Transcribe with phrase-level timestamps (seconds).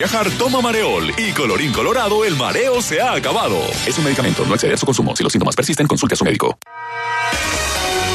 [0.00, 3.60] Viajar toma Mareol y colorín colorado el mareo se ha acabado.
[3.86, 5.14] Es un medicamento, no exceder su consumo.
[5.14, 6.58] Si los síntomas persisten, consulte a su médico.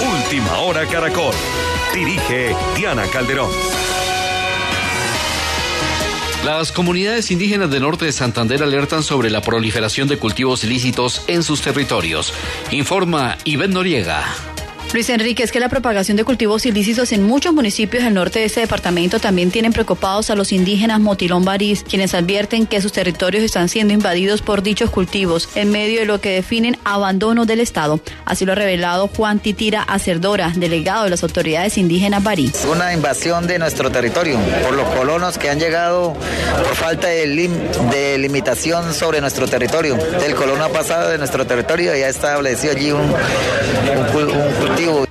[0.04, 1.36] Última hora Caracol.
[1.94, 3.52] Dirige Diana Calderón.
[6.44, 11.44] Las comunidades indígenas del norte de Santander alertan sobre la proliferación de cultivos ilícitos en
[11.44, 12.34] sus territorios.
[12.72, 14.55] Informa Iván Noriega.
[14.94, 18.46] Luis Enrique, es que la propagación de cultivos ilícitos en muchos municipios del norte de
[18.46, 23.44] este departamento también tienen preocupados a los indígenas Motilón Barís, quienes advierten que sus territorios
[23.44, 28.00] están siendo invadidos por dichos cultivos en medio de lo que definen abandono del Estado.
[28.24, 32.64] Así lo ha revelado Juan Titira Acerdora, delegado de las autoridades indígenas Barís.
[32.64, 36.14] Una invasión de nuestro territorio por los colonos que han llegado
[36.64, 37.50] por falta de,
[37.92, 39.98] de limitación sobre nuestro territorio.
[40.26, 44.65] El colono ha pasado de nuestro territorio y ha establecido allí un, un, un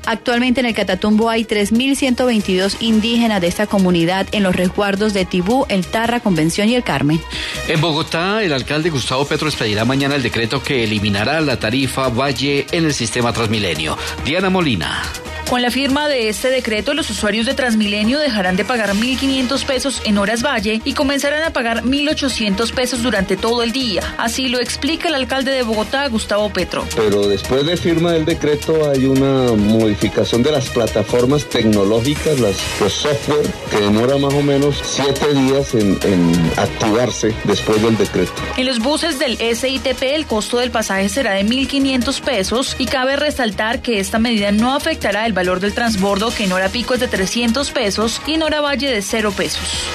[0.06, 5.66] Actualmente en el Catatumbo hay 3.122 indígenas de esta comunidad en los resguardos de Tibú,
[5.68, 7.20] El Tarra, Convención y El Carmen.
[7.68, 12.66] En Bogotá, el alcalde Gustavo Petro expedirá mañana el decreto que eliminará la tarifa Valle
[12.72, 13.96] en el sistema Transmilenio.
[14.24, 15.02] Diana Molina.
[15.48, 20.02] Con la firma de este decreto, los usuarios de Transmilenio dejarán de pagar 1.500 pesos
[20.04, 24.02] en horas valle y comenzarán a pagar 1.800 pesos durante todo el día.
[24.16, 26.86] Así lo explica el alcalde de Bogotá, Gustavo Petro.
[26.96, 32.92] Pero después de firma del decreto hay una modificación de las plataformas tecnológicas, las, los
[32.92, 38.32] software, que demora más o menos siete días en, en activarse después del decreto.
[38.56, 43.16] En los buses del SITP el costo del pasaje será de 1.500 pesos y cabe
[43.16, 47.00] resaltar que esta medida no afectará el valor del transbordo que en hora pico es
[47.00, 49.86] de 300 pesos y en hora valle de 0 pesos.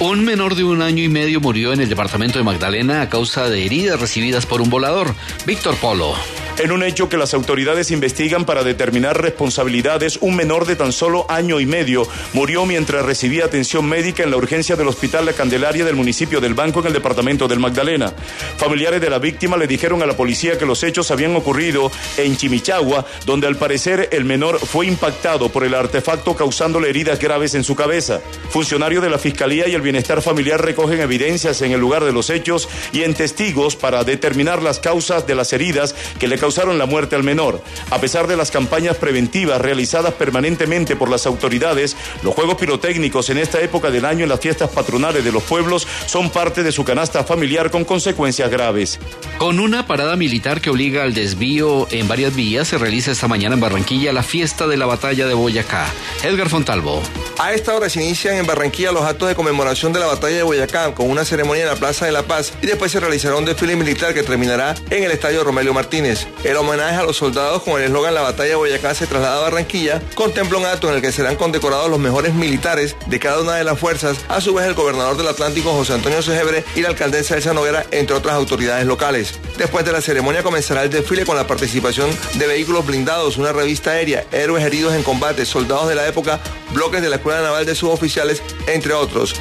[0.00, 3.48] Un menor de un año y medio murió en el departamento de Magdalena a causa
[3.48, 5.14] de heridas recibidas por un volador.
[5.44, 6.14] Víctor Polo.
[6.60, 11.24] En un hecho que las autoridades investigan para determinar responsabilidades, un menor de tan solo
[11.30, 15.86] año y medio murió mientras recibía atención médica en la urgencia del Hospital La Candelaria
[15.86, 18.12] del municipio del Banco en el departamento del Magdalena.
[18.58, 22.36] Familiares de la víctima le dijeron a la policía que los hechos habían ocurrido en
[22.36, 27.64] Chimichagua, donde al parecer el menor fue impactado por el artefacto causándole heridas graves en
[27.64, 28.20] su cabeza.
[28.50, 32.28] Funcionarios de la Fiscalía y el Bienestar Familiar recogen evidencias en el lugar de los
[32.28, 36.78] hechos y en testigos para determinar las causas de las heridas que le causaron causaron
[36.78, 37.62] la muerte al menor.
[37.92, 43.38] A pesar de las campañas preventivas realizadas permanentemente por las autoridades, los juegos pirotécnicos en
[43.38, 46.82] esta época del año en las fiestas patronales de los pueblos son parte de su
[46.82, 48.98] canasta familiar con consecuencias graves.
[49.38, 53.54] Con una parada militar que obliga al desvío en varias vías, se realiza esta mañana
[53.54, 55.86] en Barranquilla la fiesta de la batalla de Boyacá.
[56.24, 57.00] Edgar Fontalvo.
[57.38, 60.42] A esta hora se inician en Barranquilla los actos de conmemoración de la batalla de
[60.42, 63.44] Boyacá con una ceremonia en la Plaza de la Paz y después se realizará un
[63.44, 66.26] desfile militar que terminará en el Estadio Romelio Martínez.
[66.42, 69.40] El homenaje a los soldados con el eslogan La batalla de Boyacá se traslada a
[69.40, 73.56] Barranquilla, contempla un acto en el que serán condecorados los mejores militares de cada una
[73.56, 76.88] de las fuerzas, a su vez el gobernador del Atlántico José Antonio Segebre y la
[76.88, 79.38] alcaldesa Elsa Noguera, entre otras autoridades locales.
[79.58, 83.90] Después de la ceremonia comenzará el desfile con la participación de vehículos blindados, una revista
[83.90, 86.40] aérea, héroes heridos en combate, soldados de la época,
[86.72, 89.34] bloques de la Escuela Naval de suboficiales, entre otros.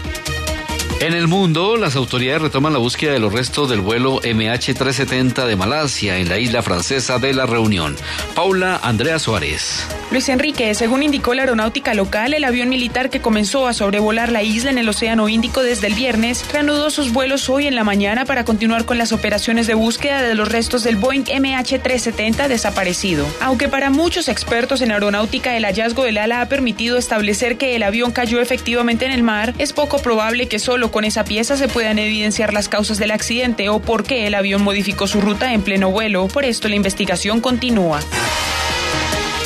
[1.01, 5.55] En el mundo, las autoridades retoman la búsqueda de los restos del vuelo MH370 de
[5.55, 7.95] Malasia en la isla francesa de la Reunión.
[8.35, 9.88] Paula Andrea Suárez.
[10.11, 14.43] Luis Enrique, según indicó la aeronáutica local, el avión militar que comenzó a sobrevolar la
[14.43, 18.25] isla en el Océano Índico desde el viernes reanudó sus vuelos hoy en la mañana
[18.25, 23.25] para continuar con las operaciones de búsqueda de los restos del Boeing MH370 desaparecido.
[23.39, 27.83] Aunque para muchos expertos en aeronáutica el hallazgo del ala ha permitido establecer que el
[27.83, 31.67] avión cayó efectivamente en el mar, es poco probable que solo con esa pieza se
[31.67, 35.61] puedan evidenciar las causas del accidente o por qué el avión modificó su ruta en
[35.61, 36.27] pleno vuelo.
[36.27, 38.00] Por esto la investigación continúa.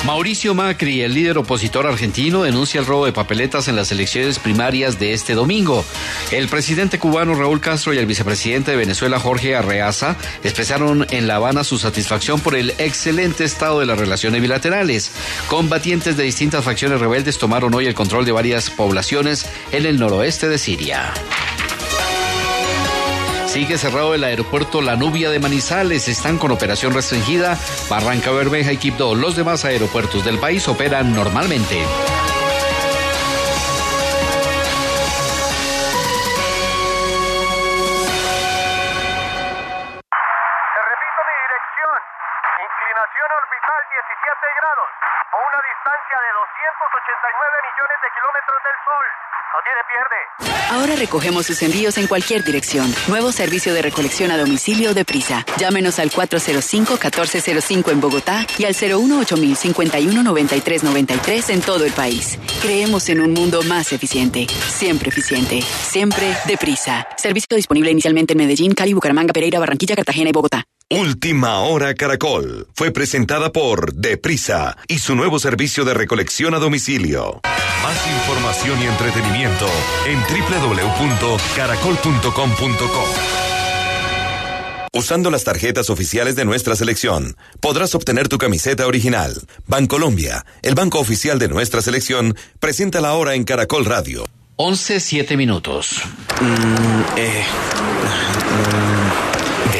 [0.05, 4.99] Mauricio Macri, el líder opositor argentino, denuncia el robo de papeletas en las elecciones primarias
[4.99, 5.85] de este domingo.
[6.29, 11.37] El presidente cubano Raúl Castro y el vicepresidente de Venezuela Jorge Arreaza expresaron en La
[11.37, 15.13] Habana su satisfacción por el excelente estado de las relaciones bilaterales.
[15.47, 20.49] Combatientes de distintas facciones rebeldes tomaron hoy el control de varias poblaciones en el noroeste
[20.49, 21.13] de Siria.
[23.53, 26.07] Sigue cerrado el aeropuerto La Nubia de Manizales.
[26.07, 27.55] Están con operación restringida.
[27.87, 29.13] Barranca Bermeja y Quibdó.
[29.13, 31.77] Los demás aeropuertos del país operan normalmente.
[50.71, 52.91] Ahora recogemos sus envíos en cualquier dirección.
[53.07, 55.45] Nuevo servicio de recolección a domicilio de Prisa.
[55.57, 62.39] Llámenos al 405-1405 en Bogotá y al 018 9393 en todo el país.
[62.61, 64.47] Creemos en un mundo más eficiente.
[64.47, 65.61] Siempre eficiente.
[65.61, 67.07] Siempre deprisa.
[67.17, 70.63] Servicio disponible inicialmente en Medellín, Cali, Bucaramanga, Pereira, Barranquilla, Cartagena y Bogotá.
[70.93, 77.41] Última Hora Caracol fue presentada por Deprisa y su nuevo servicio de recolección a domicilio.
[77.81, 79.65] Más información y entretenimiento
[80.05, 83.03] en www.caracol.com.co.
[84.93, 89.33] Usando las tarjetas oficiales de nuestra selección, podrás obtener tu camiseta original.
[89.65, 94.25] Bancolombia, el banco oficial de nuestra selección, presenta la hora en Caracol Radio.
[94.57, 96.03] 11, 7 minutos.
[96.39, 97.43] Mm, eh,
[98.91, 98.92] mm,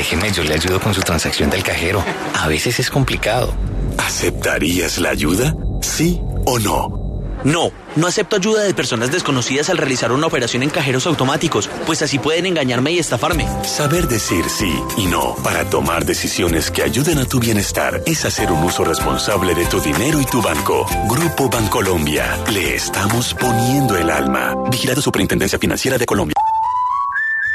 [0.03, 2.03] déjeme, yo le ayudo con su transacción del cajero.
[2.33, 3.53] A veces es complicado.
[3.97, 5.55] ¿Aceptarías la ayuda?
[5.81, 7.01] ¿Sí o no?
[7.45, 12.01] No, no acepto ayuda de personas desconocidas al realizar una operación en cajeros automáticos, pues
[12.01, 13.47] así pueden engañarme y estafarme.
[13.63, 18.51] Saber decir sí y no para tomar decisiones que ayuden a tu bienestar es hacer
[18.51, 20.85] un uso responsable de tu dinero y tu banco.
[21.07, 24.53] Grupo Bancolombia, le estamos poniendo el alma.
[24.69, 26.35] Vigilado Superintendencia Financiera de Colombia.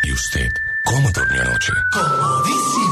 [0.03, 0.51] ¿Y usted
[0.89, 1.73] cómo durmió anoche?
[1.93, 2.88] Comodísimo.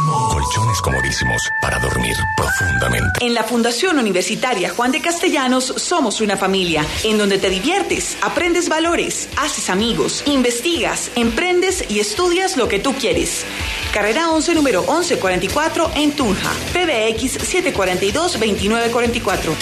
[0.47, 3.25] Colchones comodísimos para dormir profundamente.
[3.25, 8.69] En la Fundación Universitaria Juan de Castellanos somos una familia en donde te diviertes, aprendes
[8.69, 13.45] valores, haces amigos, investigas, emprendes y estudias lo que tú quieres.
[13.93, 16.53] Carrera 11, número 1144 en Tunja.
[16.73, 17.41] PBX
[17.75, 19.57] 742-2944.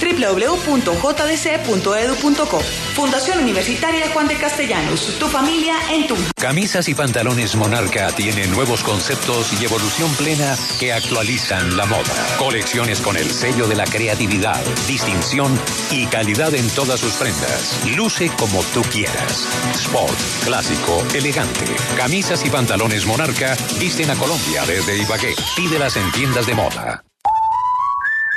[0.67, 2.61] www.jdc.edu.co.
[2.95, 5.19] Fundación Universitaria Juan de Castellanos.
[5.19, 6.31] Tu familia en Tunja.
[6.35, 12.37] Camisas y pantalones Monarca tienen nuevos conceptos y evolución plena que actualizan la moda.
[12.39, 15.59] Colecciones con el sello de la creatividad, distinción
[15.91, 17.81] y calidad en todas sus prendas.
[17.97, 19.49] Luce como tú quieras.
[19.75, 21.67] Sport, clásico, elegante.
[21.97, 25.35] Camisas y pantalones Monarca visten a Colombia desde Ibagué.
[25.57, 27.05] Pídelas en tiendas de moda.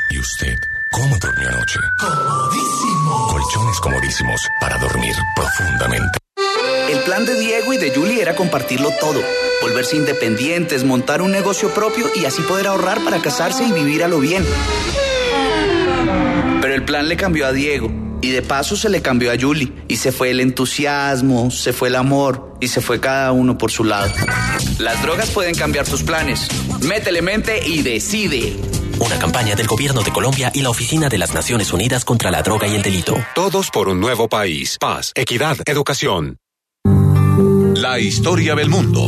[0.09, 0.55] ¿Y usted
[0.91, 1.79] cómo durmió anoche?
[1.99, 3.27] Comodísimo.
[3.27, 6.26] Colchones comodísimos para dormir profundamente.
[6.89, 9.21] El plan de Diego y de Julie era compartirlo todo,
[9.61, 14.07] volverse independientes, montar un negocio propio y así poder ahorrar para casarse y vivir a
[14.07, 14.45] lo bien.
[16.61, 17.91] Pero el plan le cambió a Diego
[18.21, 21.89] y de paso se le cambió a Julie y se fue el entusiasmo, se fue
[21.89, 24.11] el amor y se fue cada uno por su lado.
[24.79, 26.47] Las drogas pueden cambiar tus planes.
[26.81, 28.55] Métele mente y decide.
[28.99, 32.41] Una campaña del Gobierno de Colombia y la Oficina de las Naciones Unidas contra la
[32.41, 33.15] Droga y el Delito.
[33.35, 34.77] Todos por un nuevo país.
[34.79, 36.37] Paz, equidad, educación.
[37.89, 39.01] La historia del mundo.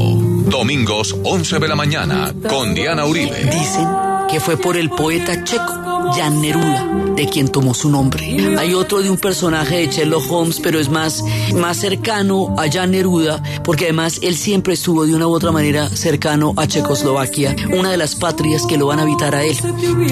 [0.49, 3.43] Domingos 11 de la mañana con Diana Uribe.
[3.43, 3.85] Dicen
[4.29, 8.57] que fue por el poeta checo Jan Neruda, de quien tomó su nombre.
[8.57, 11.23] Hay otro de un personaje de Sherlock Holmes, pero es más,
[11.55, 15.89] más cercano a Jan Neruda, porque además él siempre estuvo de una u otra manera
[15.89, 19.57] cercano a Checoslovaquia, una de las patrias que lo van a habitar a él.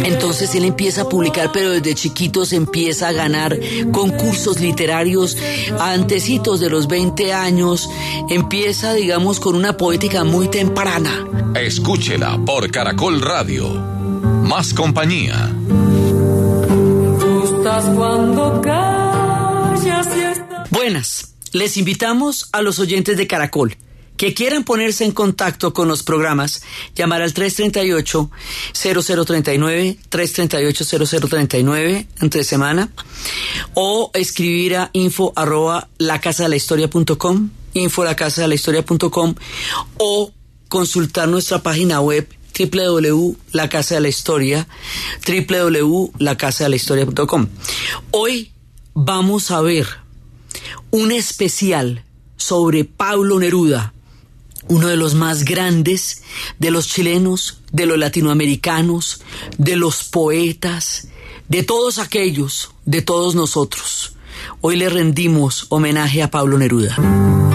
[0.06, 3.58] Entonces él empieza a publicar, pero desde chiquitos empieza a ganar
[3.92, 5.38] concursos literarios
[5.80, 7.90] antecitos de los 20 años.
[8.30, 11.26] Empieza, digamos, con una poética muy temprana.
[11.56, 13.97] Escúchela por Caracol Radio.
[14.48, 15.54] Más compañía.
[17.96, 18.62] Cuando
[20.70, 23.76] Buenas, les invitamos a los oyentes de Caracol
[24.16, 26.62] que quieran ponerse en contacto con los programas,
[26.96, 32.90] llamar al 338-0039, 338-0039 entre semana,
[33.74, 38.56] o escribir a info arroba la casa de la historia.com, info la casa de la
[38.56, 39.36] historia.com,
[39.98, 40.32] o
[40.70, 44.68] consultar nuestra página web www.lacasa de la historia,
[45.28, 47.48] www.lacasadelahistoria.com.
[48.12, 48.52] Hoy
[48.94, 49.88] vamos a ver
[50.92, 52.04] un especial
[52.38, 53.94] sobre Pablo Neruda,
[54.68, 56.24] uno de los más grandes
[56.60, 59.22] de los chilenos, de los latinoamericanos,
[59.58, 61.08] de los poetas,
[61.48, 64.14] de todos aquellos, de todos nosotros.
[64.62, 67.47] Hoy le rendimos homenaje a Pablo Neruda.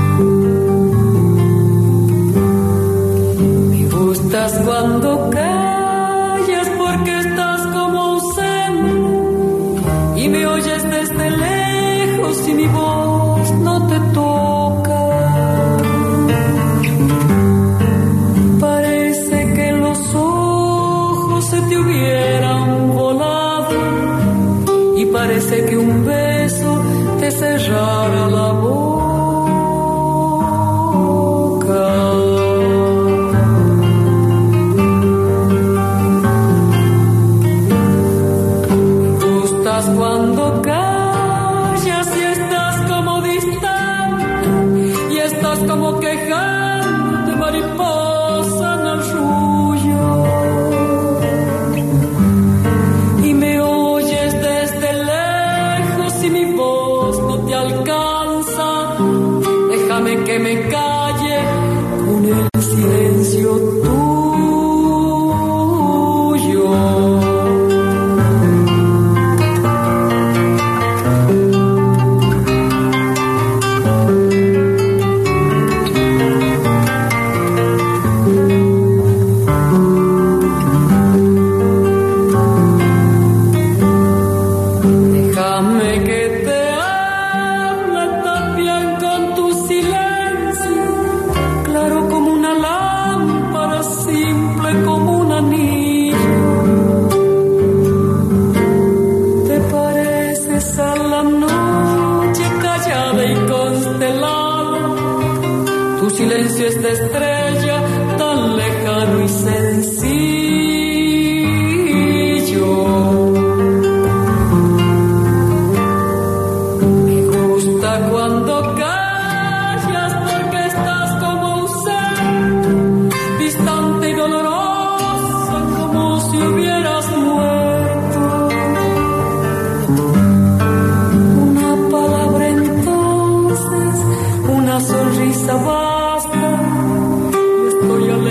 [25.33, 26.83] Parece que un beso
[27.19, 28.52] te cerrara la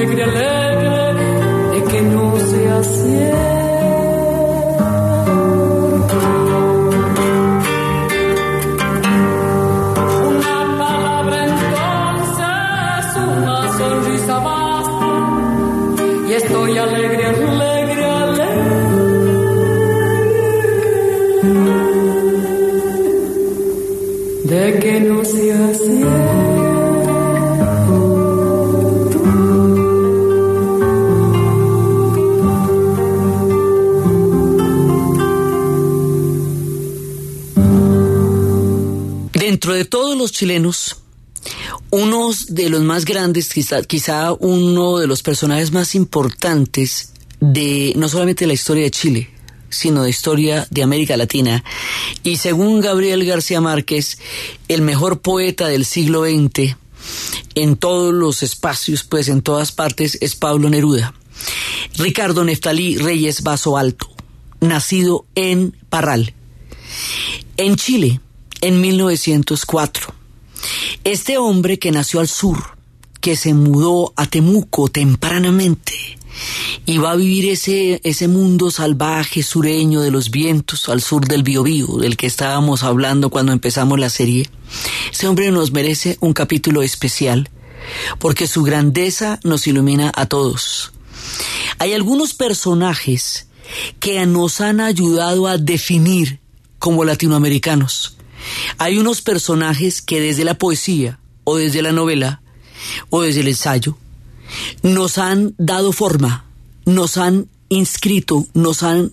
[0.02, 3.61] alegre, alegre de que no sea cierto.
[40.42, 40.98] Chilenos,
[41.92, 43.50] uno de los más grandes,
[43.88, 49.30] quizá, uno de los personajes más importantes de no solamente la historia de Chile,
[49.70, 51.64] sino de historia de América Latina.
[52.24, 54.18] Y según Gabriel García Márquez,
[54.68, 56.76] el mejor poeta del siglo XX
[57.54, 61.14] en todos los espacios, pues en todas partes, es Pablo Neruda.
[61.98, 64.10] Ricardo Neftalí Reyes Vaso Alto,
[64.60, 66.34] nacido en Parral,
[67.58, 68.22] en Chile,
[68.62, 70.21] en 1904.
[71.04, 72.58] Este hombre que nació al sur,
[73.20, 75.94] que se mudó a Temuco tempranamente
[76.86, 81.44] y va a vivir ese, ese mundo salvaje sureño de los vientos al sur del
[81.44, 84.50] Biobío, del que estábamos hablando cuando empezamos la serie.
[85.12, 87.50] Ese hombre nos merece un capítulo especial
[88.20, 90.94] porque su grandeza nos ilumina a todos.
[91.80, 93.48] Hay algunos personajes
[94.00, 96.40] que nos han ayudado a definir
[96.80, 98.18] como latinoamericanos.
[98.78, 102.42] Hay unos personajes que desde la poesía o desde la novela
[103.10, 103.98] o desde el ensayo
[104.84, 106.46] nos han dado forma,
[106.86, 109.12] nos han inscrito, nos han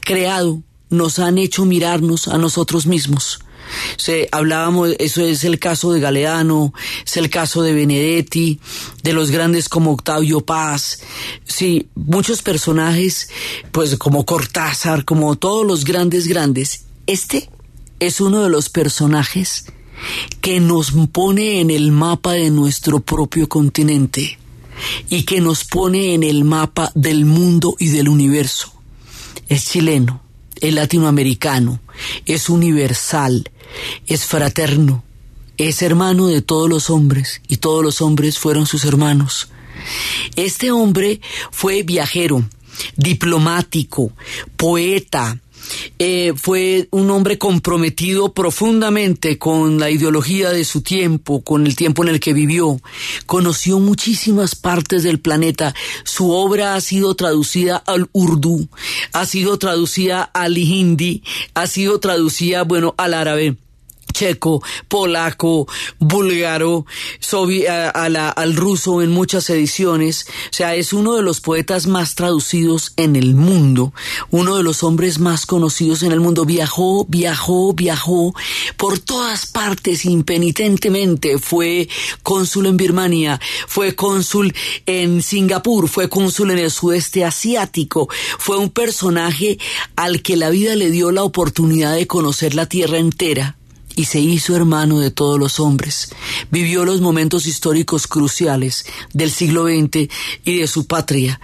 [0.00, 3.40] creado, nos han hecho mirarnos a nosotros mismos.
[3.96, 6.72] Se, hablábamos, eso es el caso de Galeano,
[7.04, 8.60] es el caso de Benedetti,
[9.02, 11.00] de los grandes como Octavio Paz,
[11.44, 13.28] sí, muchos personajes,
[13.72, 16.84] pues como Cortázar, como todos los grandes, grandes.
[17.08, 17.50] Este
[18.00, 19.66] es uno de los personajes
[20.40, 24.38] que nos pone en el mapa de nuestro propio continente
[25.08, 28.72] y que nos pone en el mapa del mundo y del universo.
[29.48, 30.22] Es chileno,
[30.60, 31.80] es latinoamericano,
[32.26, 33.50] es universal,
[34.06, 35.02] es fraterno,
[35.56, 39.48] es hermano de todos los hombres y todos los hombres fueron sus hermanos.
[40.36, 42.44] Este hombre fue viajero,
[42.96, 44.12] diplomático,
[44.56, 45.38] poeta,
[45.98, 52.02] eh, fue un hombre comprometido profundamente con la ideología de su tiempo, con el tiempo
[52.02, 52.80] en el que vivió.
[53.26, 55.74] Conoció muchísimas partes del planeta.
[56.04, 58.68] Su obra ha sido traducida al urdu,
[59.12, 61.22] ha sido traducida al hindi,
[61.54, 63.56] ha sido traducida, bueno, al árabe
[64.16, 65.68] checo, polaco,
[65.98, 66.86] búlgaro,
[67.94, 70.26] al ruso en muchas ediciones.
[70.50, 73.92] O sea, es uno de los poetas más traducidos en el mundo,
[74.30, 76.46] uno de los hombres más conocidos en el mundo.
[76.46, 78.34] Viajó, viajó, viajó
[78.78, 81.38] por todas partes impenitentemente.
[81.38, 81.88] Fue
[82.22, 84.54] cónsul en Birmania, fue cónsul
[84.86, 88.08] en Singapur, fue cónsul en el sudeste asiático.
[88.38, 89.58] Fue un personaje
[89.94, 93.56] al que la vida le dio la oportunidad de conocer la tierra entera
[93.96, 96.10] y se hizo hermano de todos los hombres.
[96.50, 100.08] Vivió los momentos históricos cruciales del siglo XX
[100.44, 101.40] y de su patria.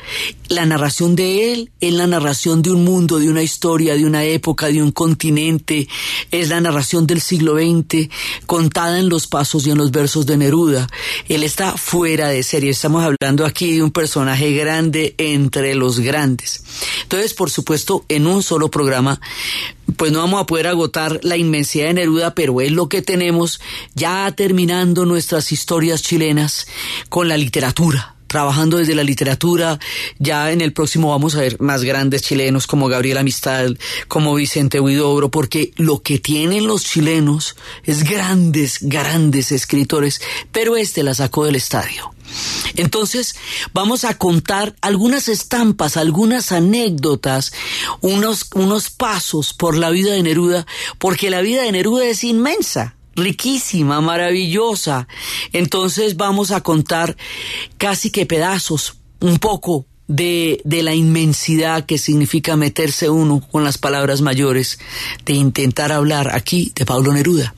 [0.48, 4.24] La narración de él es la narración de un mundo, de una historia, de una
[4.24, 5.88] época, de un continente.
[6.30, 8.08] Es la narración del siglo XX
[8.46, 10.86] contada en los pasos y en los versos de Neruda.
[11.28, 12.70] Él está fuera de serie.
[12.70, 16.62] Estamos hablando aquí de un personaje grande entre los grandes.
[17.04, 19.18] Entonces, por supuesto, en un solo programa
[19.96, 23.60] pues no vamos a poder agotar la inmensidad de Neruda, pero es lo que tenemos
[23.94, 26.66] ya terminando nuestras historias chilenas
[27.08, 29.78] con la literatura trabajando desde la literatura.
[30.18, 33.70] Ya en el próximo vamos a ver más grandes chilenos como Gabriel Amistad,
[34.08, 41.02] como Vicente Huidobro, porque lo que tienen los chilenos es grandes, grandes escritores, pero este
[41.02, 42.10] la sacó del estadio.
[42.76, 43.34] Entonces,
[43.74, 47.52] vamos a contar algunas estampas, algunas anécdotas,
[48.00, 50.66] unos, unos pasos por la vida de Neruda,
[50.98, 55.08] porque la vida de Neruda es inmensa riquísima, maravillosa.
[55.52, 57.16] Entonces vamos a contar
[57.78, 63.78] casi que pedazos, un poco de, de, la inmensidad que significa meterse uno con las
[63.78, 64.78] palabras mayores,
[65.24, 67.54] de intentar hablar aquí de Pablo Neruda.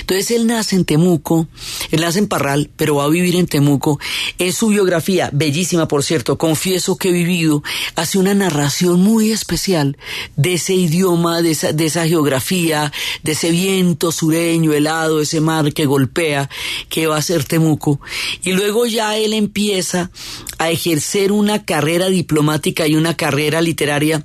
[0.00, 1.48] Entonces él nace en Temuco,
[1.90, 3.98] él nace en Parral, pero va a vivir en Temuco.
[4.38, 7.62] En su biografía, bellísima por cierto, confieso que he vivido,
[7.94, 9.96] hace una narración muy especial
[10.36, 16.48] de ese idioma, de esa, geografía, de ese viento sureño, helado, ese mar que golpea,
[16.88, 18.00] que va a ser Temuco.
[18.44, 20.10] Y luego ya él empieza
[20.58, 24.24] a ejercer una carrera diplomática y una carrera literaria.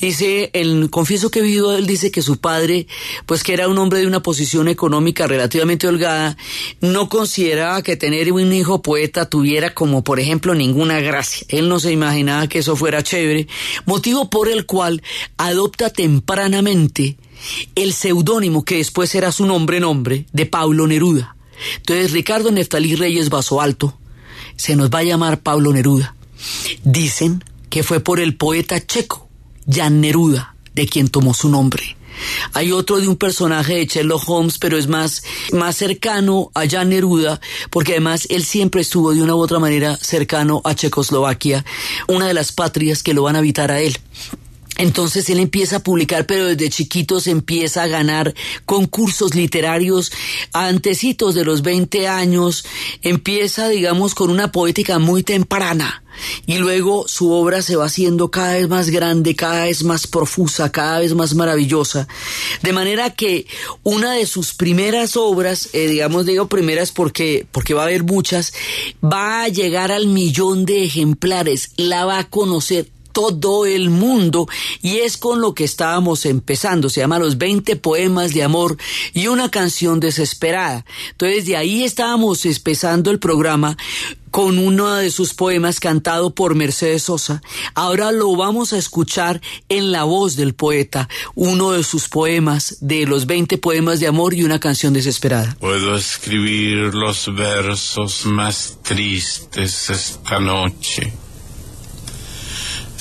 [0.00, 2.86] Dice, el, confieso que he vivido, él dice que su padre,
[3.26, 6.36] pues que era un hombre de una posición económica relativamente holgada,
[6.80, 11.46] no consideraba que tener un hijo poeta tuviera como, por ejemplo, ninguna gracia.
[11.48, 13.48] Él no se imaginaba que eso fuera chévere,
[13.86, 15.02] motivo por el cual
[15.36, 17.16] adopta tempranamente
[17.74, 21.36] el seudónimo que después era su nombre nombre de Pablo Neruda.
[21.76, 23.98] Entonces Ricardo Neftalí Reyes Vaso Alto
[24.56, 26.14] se nos va a llamar Pablo Neruda.
[26.82, 29.28] Dicen que fue por el poeta checo,
[29.68, 31.96] Jan Neruda, de quien tomó su nombre.
[32.52, 36.90] Hay otro de un personaje de Sherlock Holmes, pero es más, más cercano a Jan
[36.90, 37.40] Neruda,
[37.70, 41.64] porque además él siempre estuvo de una u otra manera cercano a Checoslovaquia,
[42.08, 43.98] una de las patrias que lo van a habitar a él.
[44.76, 48.34] Entonces él empieza a publicar, pero desde chiquitos empieza a ganar
[48.64, 50.10] concursos literarios
[50.52, 52.64] antecitos de los 20 años,
[53.02, 56.02] empieza, digamos, con una poética muy temprana.
[56.46, 60.70] Y luego su obra se va haciendo cada vez más grande, cada vez más profusa,
[60.70, 62.06] cada vez más maravillosa.
[62.62, 63.46] De manera que
[63.82, 68.52] una de sus primeras obras, eh, digamos, digo primeras porque, porque va a haber muchas,
[69.02, 74.46] va a llegar al millón de ejemplares, la va a conocer todo el mundo
[74.82, 76.90] y es con lo que estábamos empezando.
[76.90, 78.76] Se llama Los 20 poemas de amor
[79.14, 80.84] y una canción desesperada.
[81.12, 83.78] Entonces de ahí estábamos empezando el programa
[84.30, 87.40] con uno de sus poemas cantado por Mercedes Sosa.
[87.74, 93.06] Ahora lo vamos a escuchar en la voz del poeta, uno de sus poemas, de
[93.06, 95.56] los 20 poemas de amor y una canción desesperada.
[95.60, 101.12] Puedo escribir los versos más tristes esta noche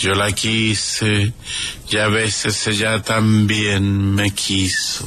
[0.00, 1.32] yo la quise
[1.88, 5.06] y a veces ella también me quiso.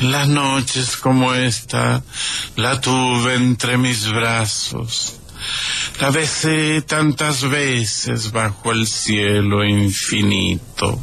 [0.00, 2.02] Las noches como esta
[2.56, 5.14] la tuve entre mis brazos.
[6.00, 11.00] La besé tantas veces bajo el cielo infinito.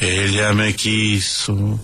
[0.00, 1.80] Ella me quiso.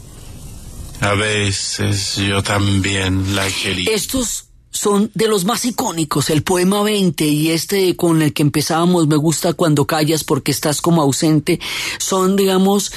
[1.00, 3.94] A veces yo también la quería.
[3.94, 9.08] Estos son de los más icónicos, el poema 20 y este con el que empezábamos,
[9.08, 11.60] me gusta cuando callas porque estás como ausente,
[11.98, 12.92] son, digamos,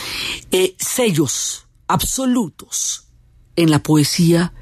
[0.52, 3.04] eh, sellos absolutos
[3.56, 4.54] en la poesía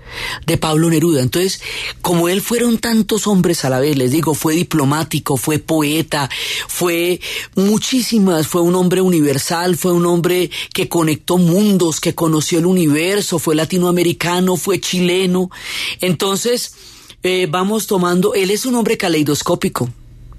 [0.45, 1.21] de Pablo Neruda.
[1.21, 1.61] Entonces,
[2.01, 6.29] como él fueron tantos hombres a la vez, les digo, fue diplomático, fue poeta,
[6.67, 7.21] fue
[7.55, 13.39] muchísimas, fue un hombre universal, fue un hombre que conectó mundos, que conoció el universo,
[13.39, 15.49] fue latinoamericano, fue chileno.
[16.01, 16.73] Entonces,
[17.23, 19.89] eh, vamos tomando, él es un hombre caleidoscópico,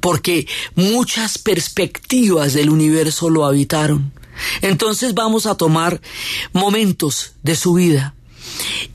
[0.01, 4.13] porque muchas perspectivas del universo lo habitaron.
[4.63, 6.01] Entonces vamos a tomar
[6.53, 8.15] momentos de su vida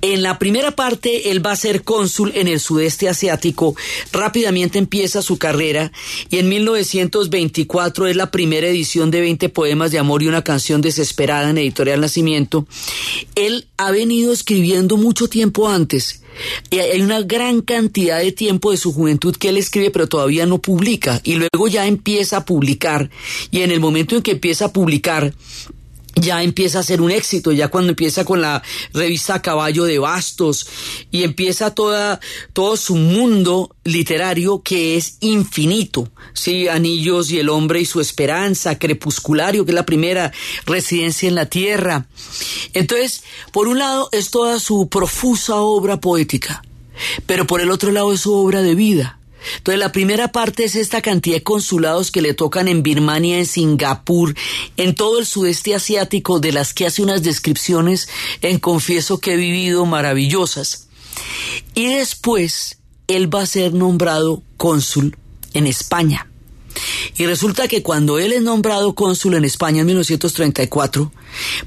[0.01, 3.75] En la primera parte, él va a ser cónsul en el sudeste asiático,
[4.11, 5.91] rápidamente empieza su carrera
[6.29, 10.81] y en 1924 es la primera edición de 20 poemas de amor y una canción
[10.81, 12.67] desesperada en Editorial Nacimiento.
[13.35, 16.21] Él ha venido escribiendo mucho tiempo antes.
[16.71, 20.59] Hay una gran cantidad de tiempo de su juventud que él escribe pero todavía no
[20.59, 21.21] publica.
[21.23, 23.09] Y luego ya empieza a publicar.
[23.51, 25.33] Y en el momento en que empieza a publicar
[26.19, 30.67] ya empieza a ser un éxito, ya cuando empieza con la revista Caballo de Bastos
[31.11, 32.19] y empieza toda,
[32.53, 38.77] todo su mundo literario que es infinito, sí, Anillos y el hombre y su esperanza,
[38.77, 40.31] Crepusculario, que es la primera
[40.65, 42.07] residencia en la tierra.
[42.73, 46.63] Entonces, por un lado es toda su profusa obra poética,
[47.25, 49.19] pero por el otro lado es su obra de vida.
[49.57, 53.45] Entonces la primera parte es esta cantidad de consulados que le tocan en Birmania, en
[53.45, 54.35] Singapur,
[54.77, 58.09] en todo el sudeste asiático, de las que hace unas descripciones
[58.41, 60.87] en Confieso que he vivido maravillosas.
[61.73, 65.17] Y después él va a ser nombrado cónsul
[65.53, 66.27] en España.
[67.17, 71.11] Y resulta que cuando él es nombrado cónsul en España en 1934,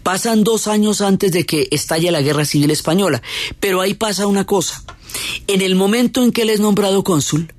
[0.03, 3.23] pasan dos años antes de que estalle la Guerra Civil Española.
[3.59, 4.85] Pero ahí pasa una cosa.
[5.49, 7.53] En el momento en que él es nombrado cónsul,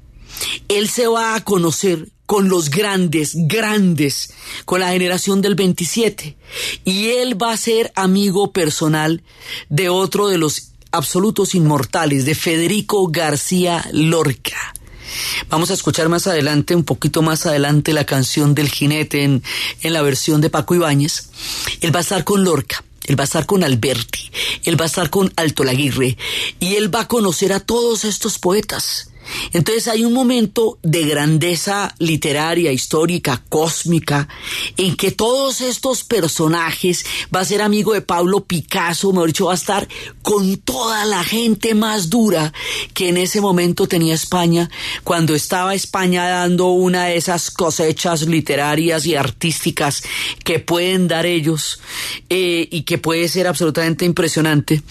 [0.68, 6.38] él se va a conocer con los grandes, grandes, con la generación del 27.
[6.86, 9.22] Y él va a ser amigo personal
[9.70, 14.74] de otro de los absolutos inmortales, de Federico García Lorca.
[15.50, 19.44] Vamos a escuchar más adelante, un poquito más adelante, la canción del jinete en,
[19.82, 21.30] en la versión de Paco Ibáñez.
[21.82, 22.84] Él va a estar con Lorca.
[23.04, 24.32] Él va a estar con Alberti,
[24.64, 26.18] él va a estar con Alto Laguirre
[26.60, 29.11] y él va a conocer a todos estos poetas.
[29.54, 34.28] Entonces hay un momento de grandeza literaria, histórica, cósmica,
[34.78, 39.54] en que todos estos personajes va a ser amigo de Pablo Picasso, mejor dicho, va
[39.54, 39.88] a estar
[40.22, 42.54] con toda la gente más dura
[42.94, 44.70] que en ese momento tenía España,
[45.04, 50.04] cuando estaba España dando una de esas cosechas literarias y artísticas
[50.44, 51.80] que pueden dar ellos
[52.30, 54.82] eh, y que puede ser absolutamente impresionante.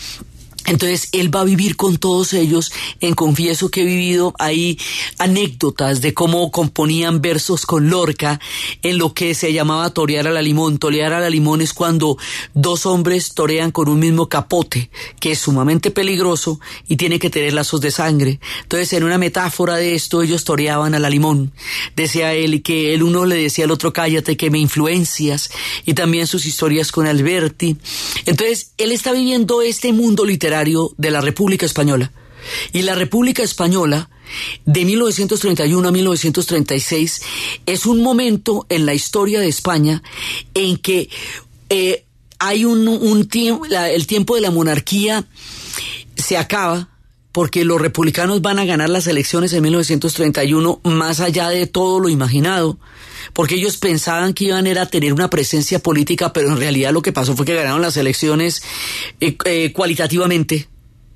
[0.66, 2.72] Entonces él va a vivir con todos ellos.
[3.00, 4.78] En Confieso que he vivido ahí
[5.18, 8.40] anécdotas de cómo componían versos con Lorca
[8.82, 10.78] en lo que se llamaba torear a la limón.
[10.78, 12.16] Torear a la limón es cuando
[12.54, 17.52] dos hombres torean con un mismo capote, que es sumamente peligroso y tiene que tener
[17.52, 18.40] lazos de sangre.
[18.62, 21.52] Entonces en una metáfora de esto ellos toreaban a la limón.
[21.96, 25.50] Decía él que el uno le decía al otro cállate que me influencias
[25.84, 27.76] y también sus historias con Alberti.
[28.26, 32.12] Entonces él está viviendo este mundo literal de la República Española.
[32.72, 34.08] Y la República Española,
[34.64, 37.22] de 1931 a 1936,
[37.66, 40.02] es un momento en la historia de España
[40.54, 41.10] en que
[41.68, 42.04] eh,
[42.38, 45.26] hay un, un tiempo, el tiempo de la monarquía
[46.16, 46.88] se acaba,
[47.32, 52.08] porque los republicanos van a ganar las elecciones en 1931 más allá de todo lo
[52.08, 52.78] imaginado,
[53.32, 57.12] porque ellos pensaban que iban a tener una presencia política, pero en realidad lo que
[57.12, 58.62] pasó fue que ganaron las elecciones
[59.20, 60.68] eh, eh, cualitativamente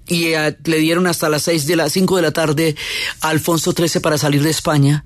[0.07, 2.77] y eh, le dieron hasta las seis de las cinco de la tarde
[3.21, 5.05] a Alfonso XIII para salir de España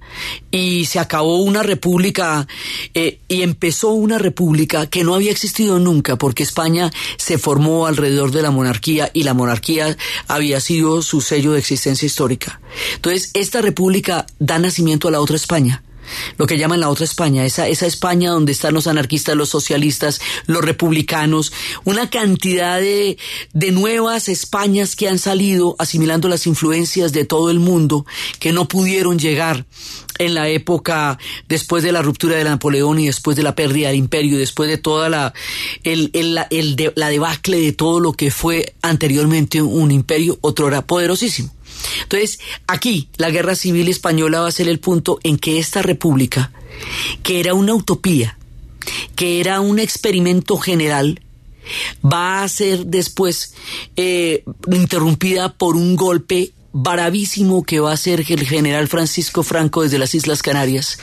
[0.50, 2.46] y se acabó una república
[2.94, 8.32] eh, y empezó una república que no había existido nunca porque España se formó alrededor
[8.32, 12.61] de la monarquía y la monarquía había sido su sello de existencia histórica.
[12.94, 15.82] Entonces, esta república da nacimiento a la otra España
[16.37, 20.21] lo que llaman la otra España, esa, esa España donde están los anarquistas, los socialistas,
[20.47, 21.53] los republicanos,
[21.85, 23.18] una cantidad de,
[23.53, 28.07] de nuevas Españas que han salido asimilando las influencias de todo el mundo,
[28.38, 29.66] que no pudieron llegar
[30.18, 31.18] en la época
[31.49, 34.79] después de la ruptura de Napoleón y después de la pérdida del imperio, después de
[34.79, 35.33] toda la,
[35.85, 40.87] el, el, el la debacle de todo lo que fue anteriormente un imperio, otro era
[40.87, 41.58] poderosísimo.
[42.03, 46.53] Entonces, aquí la guerra civil española va a ser el punto en que esta república,
[47.23, 48.38] que era una utopía,
[49.17, 51.21] que era un experimento general,
[52.05, 53.55] va a ser después
[53.97, 59.99] eh, interrumpida por un golpe bravísimo que va a ser el general Francisco Franco desde
[59.99, 60.99] las Islas Canarias.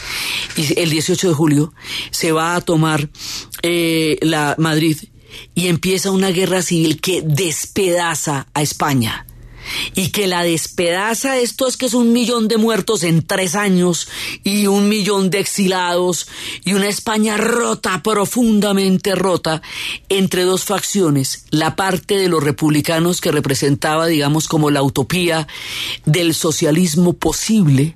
[0.55, 1.73] Y el 18 de julio
[2.11, 3.09] se va a tomar
[3.61, 4.97] eh, la Madrid
[5.53, 9.25] y empieza una guerra civil que despedaza a España
[9.95, 14.07] y que la despedaza esto es que es un millón de muertos en tres años
[14.43, 16.27] y un millón de exilados
[16.63, 19.61] y una España rota, profundamente rota,
[20.09, 25.47] entre dos facciones, la parte de los republicanos que representaba, digamos, como la utopía
[26.05, 27.95] del socialismo posible,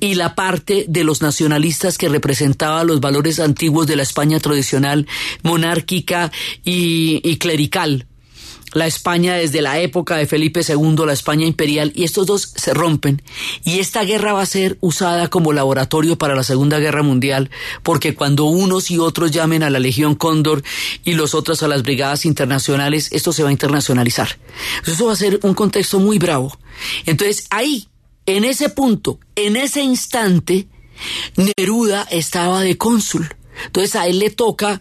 [0.00, 5.06] y la parte de los nacionalistas que representaba los valores antiguos de la España tradicional,
[5.42, 6.30] monárquica
[6.64, 8.06] y, y clerical
[8.74, 12.74] la España desde la época de Felipe II, la España imperial, y estos dos se
[12.74, 13.22] rompen.
[13.64, 17.50] Y esta guerra va a ser usada como laboratorio para la Segunda Guerra Mundial,
[17.82, 20.62] porque cuando unos y otros llamen a la Legión Cóndor
[21.04, 24.38] y los otros a las brigadas internacionales, esto se va a internacionalizar.
[24.86, 26.58] Eso va a ser un contexto muy bravo.
[27.06, 27.88] Entonces ahí,
[28.26, 30.66] en ese punto, en ese instante,
[31.56, 33.34] Neruda estaba de cónsul.
[33.66, 34.80] Entonces a él le toca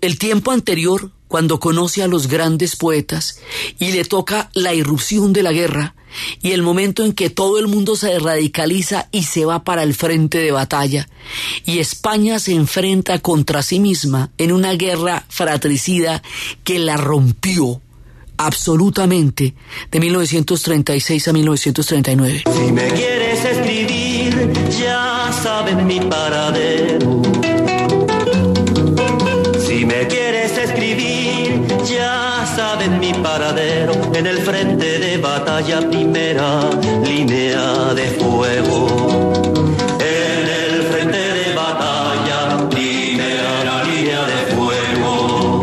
[0.00, 3.38] el tiempo anterior, cuando conoce a los grandes poetas,
[3.78, 5.94] y le toca la irrupción de la guerra,
[6.42, 9.94] y el momento en que todo el mundo se radicaliza y se va para el
[9.94, 11.08] frente de batalla,
[11.64, 16.22] y España se enfrenta contra sí misma en una guerra fratricida
[16.64, 17.80] que la rompió
[18.38, 19.54] absolutamente
[19.90, 22.44] de 1936 a 1939.
[22.46, 27.17] Si me quieres escribir, ya saben mi paradero
[34.18, 36.68] en el frente de batalla primera
[37.04, 39.32] línea de fuego.
[40.00, 45.62] En el frente de batalla primera línea de fuego.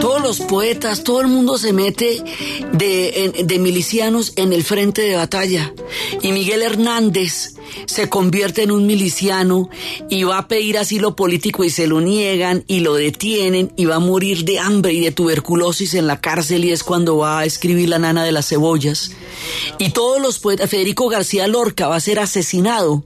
[0.00, 2.24] Todos los poetas, todo el mundo se mete
[2.72, 5.74] de, de milicianos en el frente de batalla.
[6.22, 7.53] Y Miguel Hernández
[7.86, 9.68] se convierte en un miliciano
[10.08, 13.96] y va a pedir asilo político y se lo niegan y lo detienen y va
[13.96, 17.44] a morir de hambre y de tuberculosis en la cárcel y es cuando va a
[17.44, 19.12] escribir La nana de las cebollas.
[19.78, 23.04] Y todos los poetas, Federico García Lorca va a ser asesinado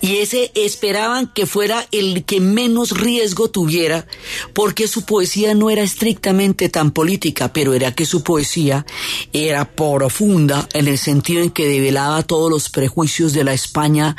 [0.00, 4.06] y ese esperaban que fuera el que menos riesgo tuviera,
[4.54, 8.86] porque su poesía no era estrictamente tan política, pero era que su poesía
[9.32, 14.16] era profunda en el sentido en que develaba todos los prejuicios de la España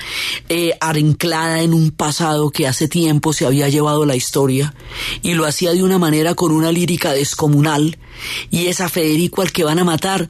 [0.50, 4.74] eh, en un pasado que hace tiempo se había llevado la historia,
[5.22, 7.98] y lo hacía de una manera con una lírica descomunal,
[8.50, 10.30] y es a Federico al que van a matar,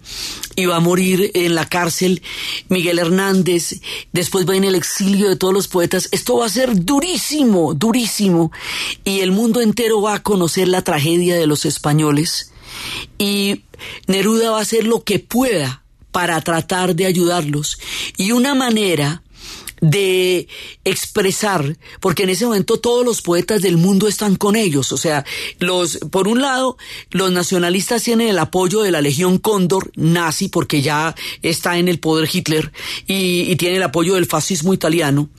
[0.55, 2.21] y va a morir en la cárcel
[2.69, 6.09] Miguel Hernández, después va en el exilio de todos los poetas.
[6.11, 8.51] Esto va a ser durísimo, durísimo.
[9.03, 12.51] Y el mundo entero va a conocer la tragedia de los españoles.
[13.17, 13.63] Y
[14.07, 17.79] Neruda va a hacer lo que pueda para tratar de ayudarlos.
[18.17, 19.23] Y una manera
[19.81, 20.47] de
[20.85, 25.25] expresar, porque en ese momento todos los poetas del mundo están con ellos, o sea,
[25.59, 26.77] los, por un lado,
[27.09, 31.99] los nacionalistas tienen el apoyo de la Legión Cóndor nazi, porque ya está en el
[31.99, 32.71] poder Hitler,
[33.07, 35.29] y, y tiene el apoyo del fascismo italiano,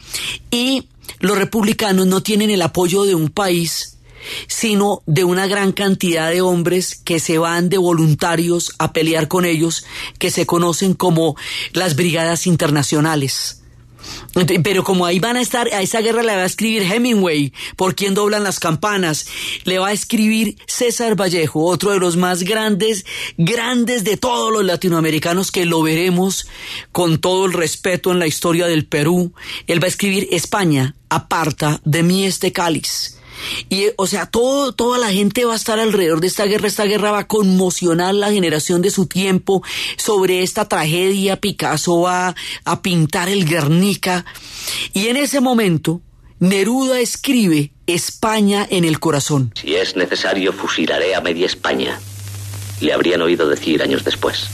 [0.51, 0.89] y
[1.21, 3.89] los republicanos no tienen el apoyo de un país
[4.47, 9.45] sino de una gran cantidad de hombres que se van de voluntarios a pelear con
[9.45, 9.85] ellos,
[10.19, 11.35] que se conocen como
[11.73, 13.62] las brigadas internacionales.
[14.63, 17.95] Pero como ahí van a estar, a esa guerra le va a escribir Hemingway, por
[17.95, 19.27] quien doblan las campanas,
[19.65, 23.05] le va a escribir César Vallejo, otro de los más grandes,
[23.37, 26.47] grandes de todos los latinoamericanos que lo veremos
[26.93, 29.33] con todo el respeto en la historia del Perú.
[29.67, 33.19] Él va a escribir España, aparta de mí este cáliz.
[33.69, 36.69] Y, o sea, todo, toda la gente va a estar alrededor de esta guerra.
[36.69, 39.63] Esta guerra va a conmocionar la generación de su tiempo
[39.97, 41.41] sobre esta tragedia.
[41.41, 44.25] Picasso va a pintar el Guernica.
[44.93, 46.01] Y en ese momento,
[46.39, 49.53] Neruda escribe España en el corazón.
[49.55, 52.01] Si es necesario, fusilaré a media España.
[52.81, 54.49] Le habrían oído decir años después.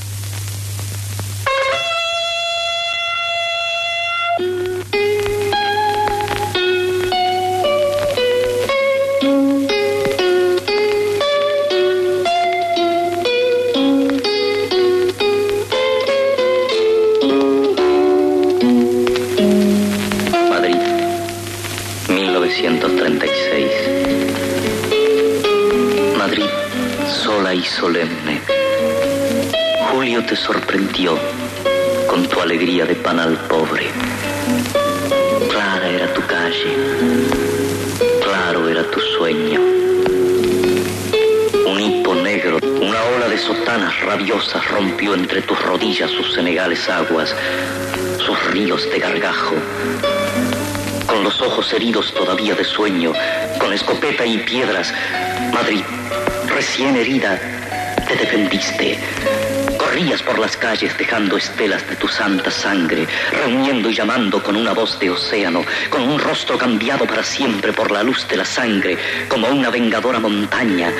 [61.18, 66.02] Dejando estelas de tu santa sangre, reuniendo y llamando con una voz de océano, con
[66.02, 68.96] un rostro cambiado para siempre por la luz de la sangre,
[69.28, 70.92] como una vengadora montaña,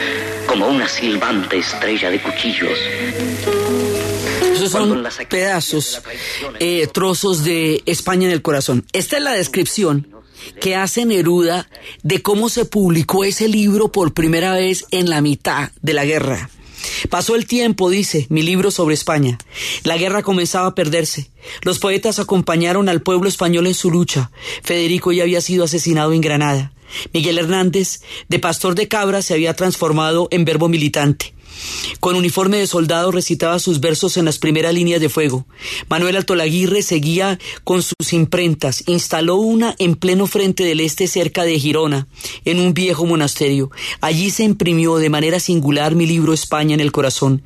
[0.49, 2.77] como una silbante estrella de cuchillos.
[4.53, 6.03] Esos son pedazos,
[6.59, 8.85] eh, trozos de España en el corazón.
[8.93, 10.09] Esta es la descripción
[10.61, 11.69] que hace Neruda
[12.03, 16.51] de cómo se publicó ese libro por primera vez en la mitad de la guerra.
[17.11, 19.39] Pasó el tiempo, dice, mi libro sobre España.
[19.85, 21.31] La guerra comenzaba a perderse.
[21.63, 24.31] Los poetas acompañaron al pueblo español en su lucha.
[24.63, 26.73] Federico ya había sido asesinado en Granada.
[27.13, 31.35] Miguel Hernández, de pastor de cabras, se había transformado en verbo militante.
[32.01, 35.47] Con uniforme de soldado recitaba sus versos en las primeras líneas de fuego.
[35.89, 38.85] Manuel Altolaguirre seguía con sus imprentas.
[38.87, 42.09] Instaló una en pleno frente del este cerca de Girona,
[42.45, 43.71] en un viejo monasterio.
[44.01, 47.43] Allí se imprimió de manera singular mi libro España en el corazón.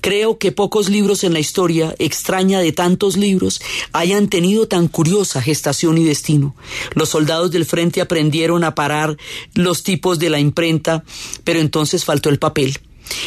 [0.00, 3.60] Creo que pocos libros en la historia, extraña de tantos libros,
[3.92, 6.54] hayan tenido tan curiosa gestación y destino.
[6.94, 9.16] Los soldados del frente aprendieron a parar
[9.54, 11.04] los tipos de la imprenta,
[11.44, 12.78] pero entonces faltó el papel.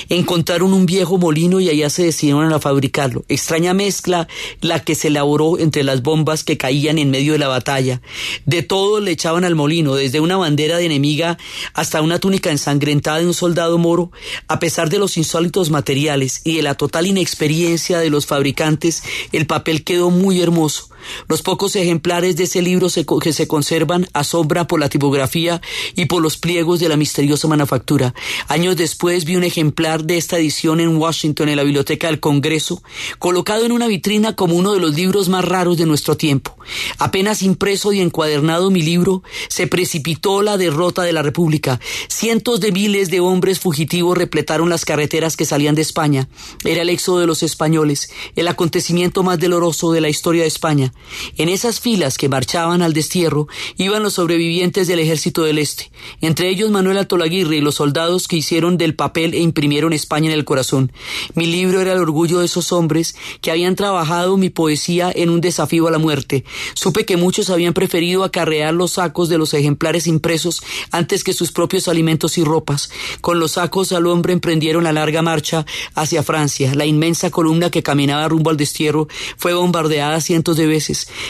[0.10, 3.24] Encontraron un viejo molino y allá se decidieron a fabricarlo.
[3.28, 4.28] Extraña mezcla
[4.62, 8.02] la que se elaboró entre las bombas que caían en medio de la batalla.
[8.46, 11.38] De todo le echaban al molino, desde una bandera de enemiga
[11.74, 14.12] hasta una túnica ensangrentada de un soldado moro.
[14.48, 19.48] A pesar de los insólitos materiales y de la total inexperiencia de los fabricantes, el
[19.48, 20.88] papel quedó muy hermoso.
[21.28, 22.88] Los pocos ejemplares de ese libro
[23.22, 25.62] que se conservan asombran por la tipografía
[25.95, 28.13] y por los pliegos de la misteriosa manufactura.
[28.48, 32.82] Años después vi un ejemplar de esta edición en Washington, en la Biblioteca del Congreso,
[33.19, 36.58] colocado en una vitrina como uno de los libros más raros de nuestro tiempo.
[36.98, 41.80] Apenas impreso y encuadernado mi libro, se precipitó la derrota de la República.
[42.08, 46.30] Cientos de miles de hombres fugitivos repletaron las carreteras que salían de España.
[46.63, 50.93] Era el éxodo de los españoles, el acontecimiento más doloroso de la historia de España.
[51.38, 56.50] En esas filas que marchaban al destierro iban los sobrevivientes del ejército del Este, entre
[56.50, 60.46] ellos Manuel Altolaguirre y los soldados que hicieron del papel e imprimieron España en el
[60.46, 60.92] corazón.
[61.36, 65.42] Mi libro era el orgullo de esos hombres que habían trabajado mi poesía en un
[65.42, 66.44] desafío a la muerte.
[66.74, 71.52] Supe que muchos habían preferido acarrear los sacos de los ejemplares impresos antes que sus
[71.52, 72.90] propios alimentos y ropas.
[73.22, 76.74] Con los sacos al hombre emprendieron la larga marcha hacia Francia.
[76.76, 79.08] La inmensa columna que caminaba rumbo al destierro
[79.38, 80.79] fue bombardeada cientos de veces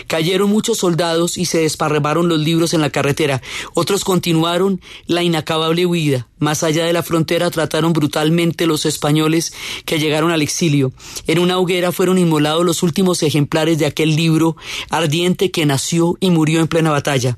[0.08, 3.42] Cayeron muchos soldados y se desparramaron los libros en la carretera.
[3.74, 6.28] Otros continuaron la inacabable huida.
[6.40, 9.54] Más allá de la frontera trataron brutalmente los españoles
[9.86, 10.94] que llegaron al exilio.
[11.28, 14.56] En una hoguera fueron inmolados los últimos ejemplares de aquel libro
[14.90, 17.38] ardiente que nació y murió en plena batalla.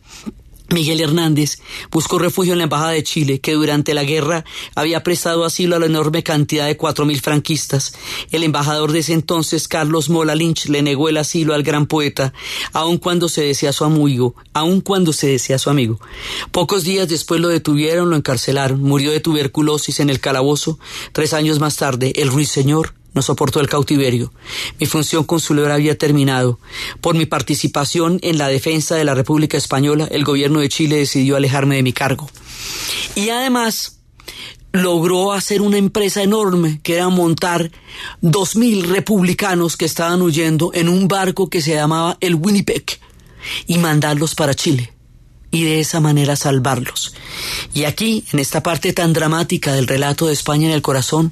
[0.72, 1.60] Miguel Hernández
[1.92, 5.80] buscó refugio en la Embajada de Chile, que durante la guerra había prestado asilo a
[5.80, 7.94] la enorme cantidad de cuatro mil franquistas.
[8.32, 12.34] El embajador de ese entonces, Carlos Mola Lynch, le negó el asilo al gran poeta,
[12.74, 16.00] aun cuando se decía su amigo, aun cuando se decía su amigo.
[16.52, 20.80] Pocos días después lo detuvieron, lo encarcelaron, murió de tuberculosis en el calabozo.
[21.12, 24.32] Tres años más tarde, el ruiseñor no soportó el cautiverio.
[24.80, 26.60] Mi función consular había terminado.
[27.02, 31.36] Por mi participación en la defensa de la República Española, el gobierno de Chile decidió
[31.36, 32.30] alejarme de mi cargo.
[33.16, 33.98] Y además
[34.72, 37.72] logró hacer una empresa enorme que era montar
[38.22, 42.86] dos mil republicanos que estaban huyendo en un barco que se llamaba el Winnipeg
[43.68, 44.94] y mandarlos para Chile
[45.52, 47.14] y de esa manera salvarlos.
[47.74, 51.32] Y aquí, en esta parte tan dramática del relato de España en el corazón,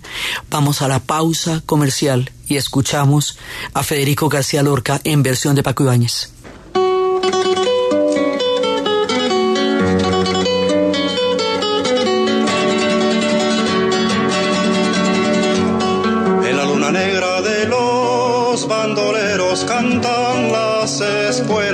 [0.50, 3.38] vamos a la pausa comercial y escuchamos
[3.74, 6.32] a Federico García Lorca en versión de Paco Ibáñez.
[16.44, 21.69] En la luna negra de los bandoleros cantan las espuelas.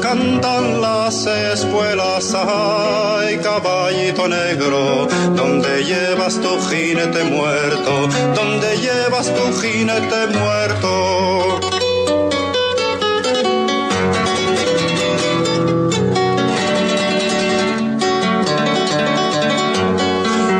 [0.00, 2.34] Cantan las espuelas.
[2.34, 8.08] Ay, caballito negro, donde llevas tu jinete muerto?
[8.34, 11.60] donde llevas tu jinete muerto?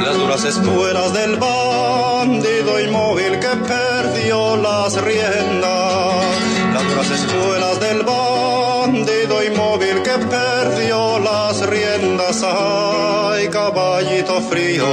[0.05, 6.25] Las duras espuelas del bandido inmóvil que perdió las riendas.
[6.75, 12.43] Las duras espuelas del bandido inmóvil que perdió las riendas.
[12.43, 14.87] Ay, caballito frío,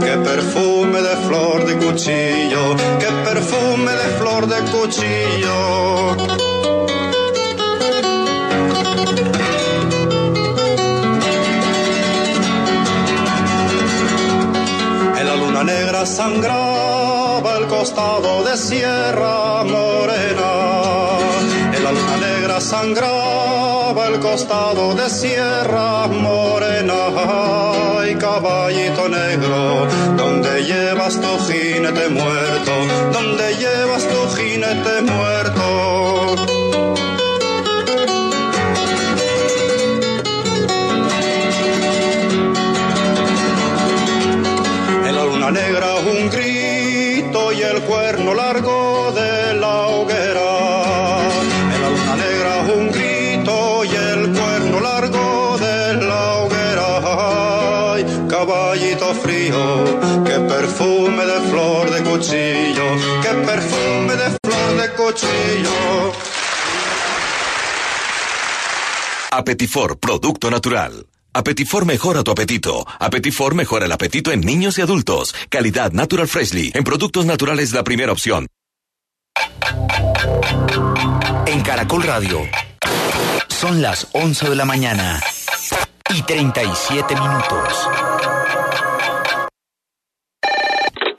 [0.00, 6.16] qué perfume de flor de cuchillo, qué perfume de flor de cuchillo.
[15.32, 20.81] La luna negra sangraba el costado de Sierra Morena
[22.62, 27.08] sangraba el costado de Sierra Morena
[28.10, 29.86] y caballito negro,
[30.16, 32.72] donde llevas tu jinete muerto,
[33.12, 35.92] donde llevas tu jinete muerto.
[45.52, 49.41] negra un grito y el cuerno largo de
[62.22, 62.84] cuchillo,
[63.20, 66.12] qué perfume de flor de cuchillo.
[69.32, 71.06] Apetifor, producto natural.
[71.32, 72.86] Apetifor mejora tu apetito.
[72.98, 75.34] Apetifor mejora el apetito en niños y adultos.
[75.48, 76.70] Calidad Natural Freshly.
[76.74, 78.46] En productos naturales la primera opción.
[81.46, 82.40] En Caracol Radio.
[83.48, 85.20] Son las 11 de la mañana
[86.14, 87.88] y 37 minutos.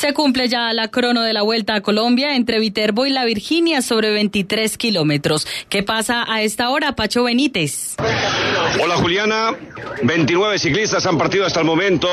[0.00, 3.82] Se cumple ya la crono de la Vuelta a Colombia entre Viterbo y la Virginia
[3.82, 5.46] sobre 23 kilómetros.
[5.68, 7.96] ¿Qué pasa a esta hora, Pacho Benítez?
[8.82, 9.54] Hola Juliana,
[10.02, 12.08] 29 ciclistas han partido hasta el momento.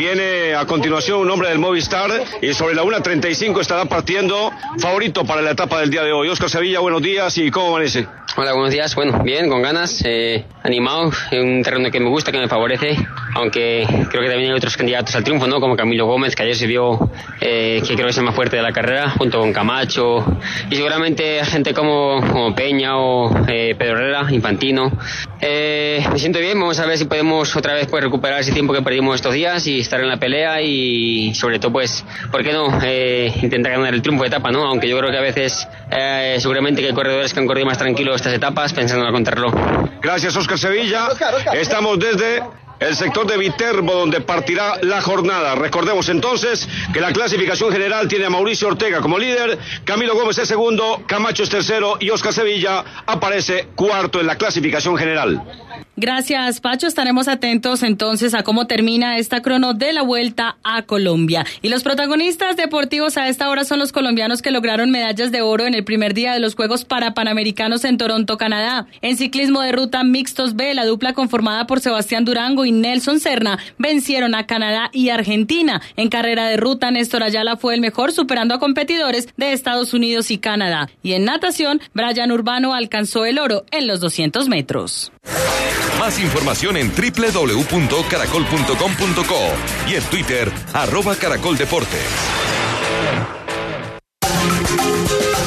[0.00, 2.10] Viene a continuación un hombre del Movistar
[2.42, 6.28] y sobre la 1.35 estará partiendo favorito para la etapa del día de hoy.
[6.28, 8.08] Oscar Sevilla, buenos días y ¿cómo amanece?
[8.40, 8.94] Hola, buenos días.
[8.94, 12.96] Bueno, bien, con ganas, eh, animado, en un terreno que me gusta, que me favorece,
[13.34, 15.58] aunque creo que también hay otros candidatos al triunfo, ¿no?
[15.58, 17.10] Como Camilo Gómez, que ayer se vio
[17.40, 20.24] eh, que creo que es el más fuerte de la carrera, junto con Camacho,
[20.70, 24.92] y seguramente gente como, como Peña o eh, Pedro Herrera, Infantino.
[25.40, 28.72] Eh, me siento bien, vamos a ver si podemos otra vez pues, recuperar ese tiempo
[28.72, 32.52] que perdimos estos días y estar en la pelea y sobre todo, pues, ¿por qué
[32.52, 34.64] no eh, intentar ganar el triunfo de etapa, ¿no?
[34.64, 37.78] Aunque yo creo que a veces eh, seguramente que hay corredores que han corrido más
[37.78, 39.54] tranquilos estas etapas pensando en el contrarreloj.
[40.00, 41.08] Gracias, Oscar Sevilla.
[41.54, 42.42] Estamos desde
[42.78, 45.54] el sector de Viterbo donde partirá la jornada.
[45.54, 50.48] Recordemos entonces que la clasificación general tiene a Mauricio Ortega como líder, Camilo Gómez es
[50.48, 55.42] segundo, Camacho es tercero y Oscar Sevilla aparece cuarto en la clasificación general.
[56.00, 56.86] Gracias, Pacho.
[56.86, 61.44] Estaremos atentos entonces a cómo termina esta crono de la vuelta a Colombia.
[61.60, 65.66] Y los protagonistas deportivos a esta hora son los colombianos que lograron medallas de oro
[65.66, 68.86] en el primer día de los Juegos Parapanamericanos en Toronto, Canadá.
[69.02, 73.58] En ciclismo de ruta mixtos B, la dupla conformada por Sebastián Durango y Nelson Serna
[73.76, 75.82] vencieron a Canadá y Argentina.
[75.96, 80.30] En carrera de ruta, Néstor Ayala fue el mejor, superando a competidores de Estados Unidos
[80.30, 80.88] y Canadá.
[81.02, 85.10] Y en natación, Brian Urbano alcanzó el oro en los 200 metros.
[85.98, 89.40] Más información en www.caracol.com.co
[89.88, 92.06] y en Twitter, arroba caracoldeportes.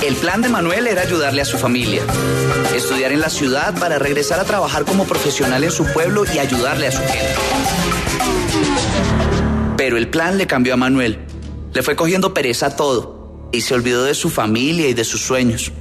[0.04, 2.02] El plan de Manuel era ayudarle a su familia,
[2.76, 6.88] estudiar en la ciudad para regresar a trabajar como profesional en su pueblo y ayudarle
[6.88, 7.36] a su gente.
[9.78, 11.20] Pero el plan le cambió a Manuel.
[11.74, 15.22] Le fue cogiendo pereza a todo y se olvidó de su familia y de sus
[15.22, 15.72] sueños.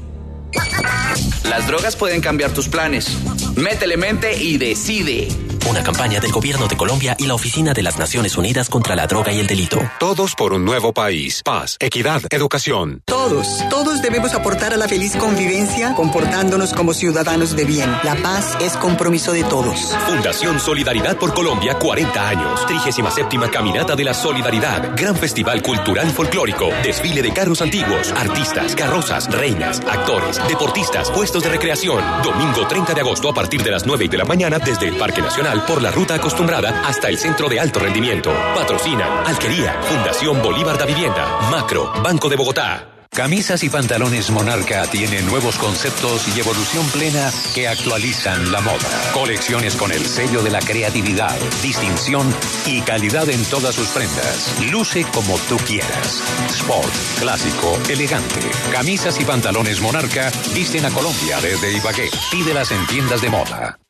[1.44, 3.08] Las drogas pueden cambiar tus planes.
[3.56, 5.49] Métele mente y decide.
[5.68, 9.06] Una campaña del Gobierno de Colombia y la Oficina de las Naciones Unidas contra la
[9.06, 9.78] Droga y el Delito.
[9.98, 11.42] Todos por un nuevo país.
[11.44, 13.02] Paz, equidad, educación.
[13.04, 17.90] Todos, todos debemos aportar a la feliz convivencia comportándonos como ciudadanos de bien.
[18.02, 19.96] La paz es compromiso de todos.
[20.06, 22.66] Fundación Solidaridad por Colombia, 40 años.
[22.66, 24.96] 37 Caminata de la Solidaridad.
[24.96, 26.70] Gran Festival Cultural y Folclórico.
[26.82, 32.02] Desfile de carros antiguos, artistas, carrozas, reinas, actores, deportistas, puestos de recreación.
[32.22, 35.20] Domingo 30 de agosto a partir de las 9 de la mañana desde el Parque
[35.20, 38.32] Nacional por la ruta acostumbrada hasta el Centro de Alto Rendimiento.
[38.54, 42.86] Patrocina Alquería, Fundación Bolívar da Vivienda, Macro, Banco de Bogotá.
[43.12, 49.10] Camisas y pantalones Monarca tienen nuevos conceptos y evolución plena que actualizan la moda.
[49.12, 52.32] Colecciones con el sello de la creatividad, distinción
[52.66, 54.54] y calidad en todas sus prendas.
[54.70, 56.22] Luce como tú quieras.
[56.50, 58.40] Sport, clásico, elegante.
[58.70, 62.08] Camisas y pantalones Monarca visten a Colombia desde Ibagué.
[62.30, 63.80] Pídelas en tiendas de moda.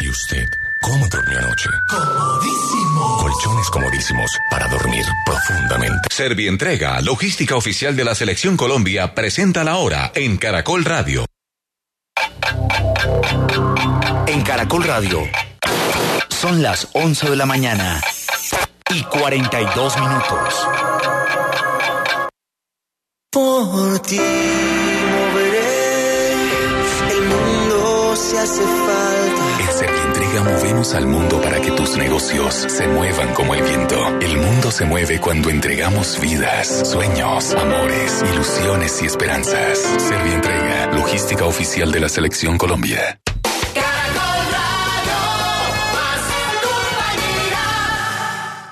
[0.00, 0.48] ¿Y usted
[0.80, 1.68] cómo durmió anoche?
[1.88, 3.16] Comodísimo.
[3.18, 6.08] Colchones comodísimos para dormir profundamente.
[6.10, 11.24] Servientrega, logística oficial de la Selección Colombia, presenta la hora en Caracol Radio.
[14.26, 15.22] En Caracol Radio.
[16.28, 18.00] Son las 11 de la mañana
[18.90, 20.68] y 42 minutos.
[23.30, 26.32] Por ti moveré,
[27.10, 29.37] el mundo se hace falta.
[29.80, 34.18] En Servientrega movemos al mundo para que tus negocios se muevan como el viento.
[34.20, 39.78] El mundo mundo se mueve cuando entregamos vidas, sueños, amores, ilusiones y esperanzas.
[39.98, 43.20] Servientrega, logística oficial de la Selección Colombia.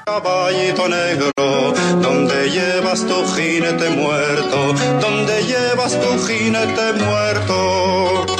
[0.06, 1.32] Caballito negro,
[2.02, 8.35] donde llevas tu jinete muerto, donde llevas tu jinete muerto.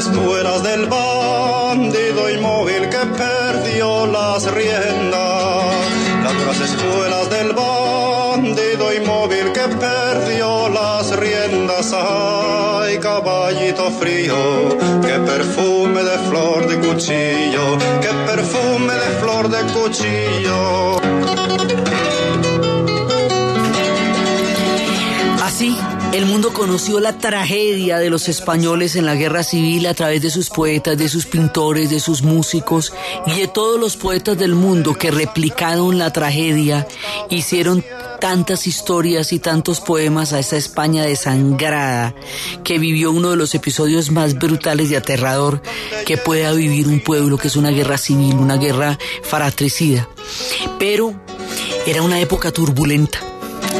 [0.00, 5.74] Espuelas del bandido inmóvil que perdió las riendas.
[6.46, 11.92] Las espuelas del bandido inmóvil que perdió las riendas.
[11.92, 20.96] Ay, caballito frío, qué perfume de flor de cuchillo, qué perfume de flor de cuchillo.
[25.44, 25.78] Así,
[26.12, 30.30] el mundo conoció la tragedia de los españoles en la guerra civil a través de
[30.30, 32.92] sus poetas, de sus pintores, de sus músicos
[33.26, 36.88] y de todos los poetas del mundo que replicaron la tragedia,
[37.28, 37.84] hicieron
[38.20, 42.14] tantas historias y tantos poemas a esa España desangrada
[42.64, 45.62] que vivió uno de los episodios más brutales y aterrador
[46.06, 50.08] que pueda vivir un pueblo, que es una guerra civil, una guerra fratricida.
[50.78, 51.14] Pero
[51.86, 53.20] era una época turbulenta.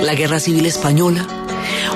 [0.02, 1.39] La guerra civil española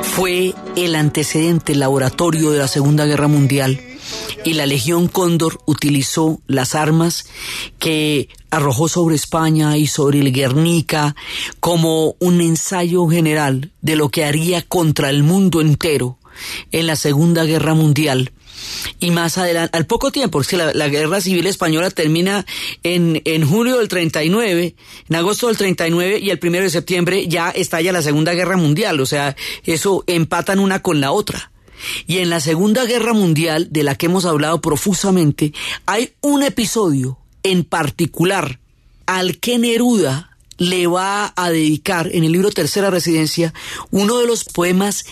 [0.02, 3.80] fue el antecedente, laboratorio de la Segunda Guerra Mundial
[4.44, 7.26] y la Legión Cóndor utilizó las armas
[7.78, 11.16] que arrojó sobre España y sobre el Guernica
[11.60, 16.18] como un ensayo general de lo que haría contra el mundo entero
[16.72, 18.32] en la Segunda Guerra Mundial.
[19.00, 22.46] Y más adelante, al poco tiempo, es que la, guerra civil española termina
[22.82, 24.74] en, en julio del 39,
[25.08, 29.00] en agosto del 39 y el primero de septiembre ya estalla la Segunda Guerra Mundial,
[29.00, 31.50] o sea, eso empatan una con la otra.
[32.06, 35.52] Y en la Segunda Guerra Mundial, de la que hemos hablado profusamente,
[35.86, 38.58] hay un episodio en particular
[39.06, 43.52] al que Neruda le va a dedicar en el libro Tercera Residencia
[43.90, 45.04] uno de los poemas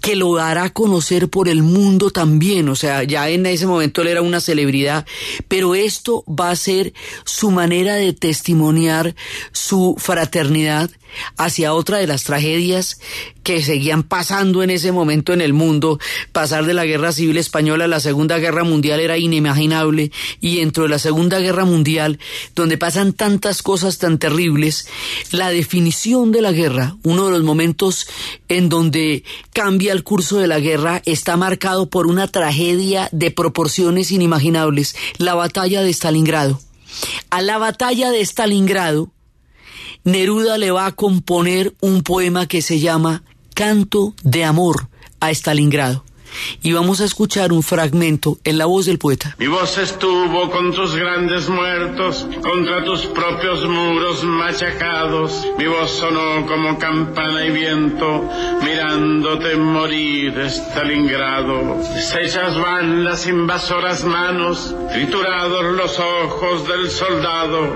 [0.00, 4.02] que lo dará a conocer por el mundo también, o sea, ya en ese momento
[4.02, 5.06] él era una celebridad,
[5.48, 6.94] pero esto va a ser
[7.24, 9.16] su manera de testimoniar
[9.52, 10.90] su fraternidad
[11.36, 13.00] hacia otra de las tragedias
[13.46, 16.00] que seguían pasando en ese momento en el mundo.
[16.32, 20.82] Pasar de la Guerra Civil Española a la Segunda Guerra Mundial era inimaginable y dentro
[20.82, 22.18] de la Segunda Guerra Mundial,
[22.56, 24.88] donde pasan tantas cosas tan terribles,
[25.30, 28.08] la definición de la guerra, uno de los momentos
[28.48, 29.22] en donde
[29.52, 35.34] cambia el curso de la guerra, está marcado por una tragedia de proporciones inimaginables, la
[35.36, 36.58] batalla de Stalingrado.
[37.30, 39.12] A la batalla de Stalingrado,
[40.02, 43.22] Neruda le va a componer un poema que se llama
[43.56, 44.88] Canto de Amor
[45.18, 46.04] a Stalingrado.
[46.60, 49.34] Y vamos a escuchar un fragmento en la voz del poeta.
[49.38, 55.46] Mi voz estuvo con tus grandes muertos, contra tus propios muros machacados.
[55.56, 58.28] Mi voz sonó como campana y viento,
[58.62, 61.78] mirándote morir, Stalingrado.
[61.94, 67.72] Deshechas van las invasoras manos, triturados los ojos del soldado.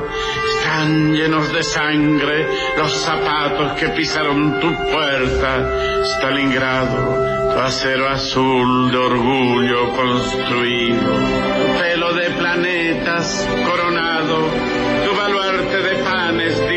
[0.70, 2.46] Están llenos de sangre
[2.78, 5.68] los zapatos que pisaron tu puerta,
[6.04, 7.52] Stalingrado.
[7.52, 14.38] Tu acero azul de orgullo construido, tu pelo de planetas coronado,
[15.04, 16.68] tu baluarte de panes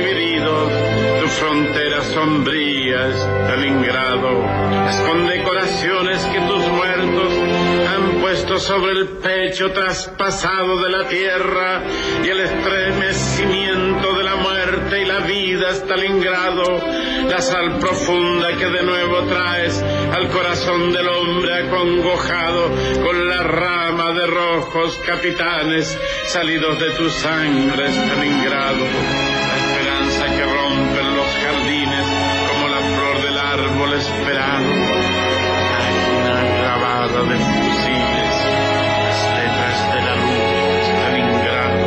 [1.33, 4.41] tu frontera sombría, Stalingrado,
[4.85, 7.33] las condecoraciones que tus muertos
[7.93, 11.83] han puesto sobre el pecho traspasado de la tierra
[12.23, 16.63] y el estremecimiento de la muerte y la vida, Stalingrado,
[17.29, 22.69] la sal profunda que de nuevo traes al corazón del hombre acongojado
[23.03, 29.52] con la rama de rojos capitanes salidos de tu sangre, Stalingrado.
[37.13, 38.35] De fusiles,
[39.05, 41.85] las letras de la luz, Stalingrado.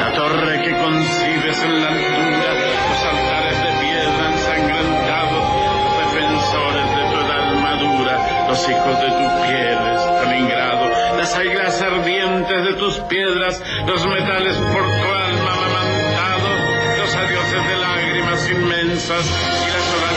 [0.00, 2.50] La torre que concibes en la altura,
[2.88, 5.44] los altares de piedra ensangrentados,
[5.76, 12.64] los defensores de tu edad madura, los hijos de tu piel, Stalingrado, las águilas ardientes
[12.64, 16.58] de tus piedras, los metales por tu alma amamantados,
[16.98, 20.11] los adioses de lágrimas inmensas y las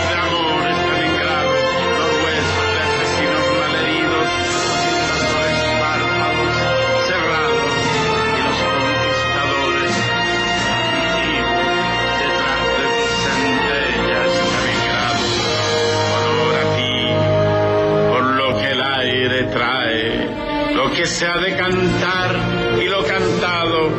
[21.07, 22.35] se ha de cantar
[22.81, 23.89] y lo cantado.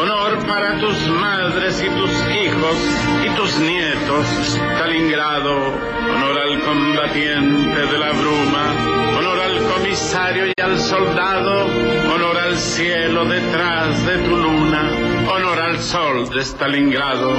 [0.00, 2.76] Honor para tus madres y tus hijos
[3.24, 4.26] y tus nietos,
[4.76, 5.54] Stalingrado.
[5.54, 9.18] Honor al combatiente de la bruma.
[9.18, 11.66] Honor al comisario y al soldado.
[12.14, 14.90] Honor al cielo detrás de tu luna.
[15.32, 17.32] Honor al sol de Stalingrado.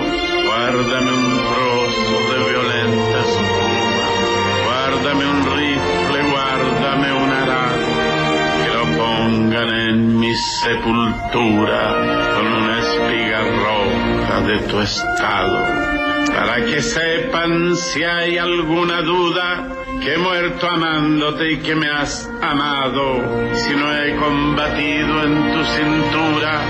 [0.48, 4.66] Guárdame un trozo de violenta espuma.
[4.66, 5.55] Guárdame un
[9.64, 15.66] en mi sepultura con una espiga roja de tu estado.
[16.28, 19.70] Para que sepan si hay alguna duda
[20.02, 23.54] que he muerto amándote y que me has amado.
[23.54, 26.62] Si no he combatido en tu cintura,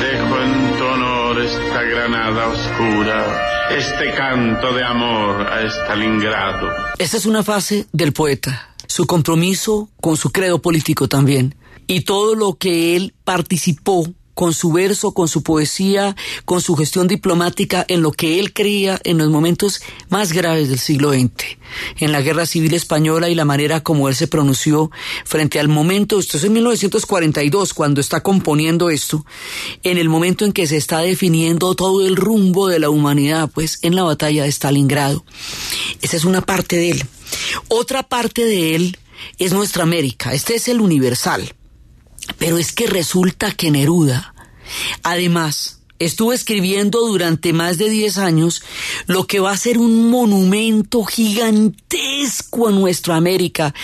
[0.00, 6.68] dejo en tu honor esta granada oscura, este canto de amor a Stalingrado.
[6.98, 11.54] Esta es una fase del poeta, su compromiso con su credo político también,
[11.86, 17.06] y todo lo que él participó con su verso, con su poesía, con su gestión
[17.06, 21.30] diplomática en lo que él creía en los momentos más graves del siglo XX,
[21.98, 24.90] en la Guerra Civil Española y la manera como él se pronunció
[25.24, 29.24] frente al momento, esto es en 1942 cuando está componiendo esto,
[29.82, 33.78] en el momento en que se está definiendo todo el rumbo de la humanidad, pues
[33.82, 35.24] en la batalla de Stalingrado.
[36.00, 37.04] Esa es una parte de él.
[37.68, 38.98] Otra parte de él
[39.38, 41.54] es nuestra América, este es el universal.
[42.38, 44.34] Pero es que resulta que Neruda,
[45.02, 48.62] además, estuvo escribiendo durante más de 10 años
[49.06, 53.74] lo que va a ser un monumento gigantesco a nuestra América,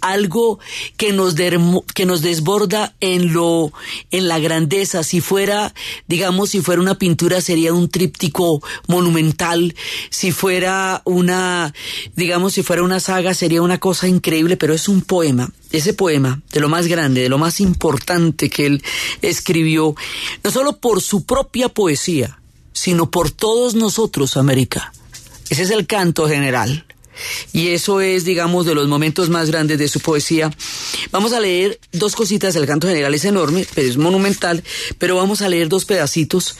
[0.00, 0.58] algo
[0.96, 1.34] que nos,
[1.94, 3.72] que nos desborda en lo,
[4.10, 5.02] en la grandeza.
[5.04, 5.74] Si fuera,
[6.06, 9.74] digamos, si fuera una pintura sería un tríptico monumental,
[10.10, 11.72] si fuera una,
[12.16, 16.40] digamos, si fuera una saga sería una cosa increíble, pero es un poema ese poema,
[16.52, 18.82] de lo más grande, de lo más importante que él
[19.22, 19.94] escribió,
[20.42, 22.40] no solo por su propia poesía,
[22.72, 24.92] sino por todos nosotros, América.
[25.50, 26.86] Ese es el canto general.
[27.52, 30.52] Y eso es, digamos, de los momentos más grandes de su poesía.
[31.10, 32.54] Vamos a leer dos cositas.
[32.54, 34.62] El canto general es enorme, pero es monumental.
[34.98, 36.56] Pero vamos a leer dos pedacitos.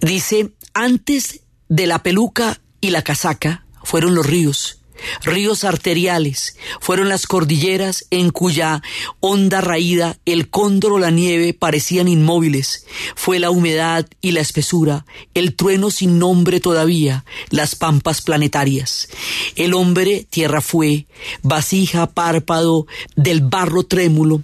[0.00, 4.78] Dice, antes de la peluca y la casaca fueron los ríos
[5.22, 8.82] ríos arteriales, fueron las cordilleras en cuya
[9.20, 15.06] honda raída el cóndor o la nieve parecían inmóviles, fue la humedad y la espesura,
[15.34, 19.08] el trueno sin nombre todavía, las pampas planetarias.
[19.56, 21.06] El hombre tierra fue,
[21.42, 22.86] vasija párpado
[23.16, 24.42] del barro trémulo,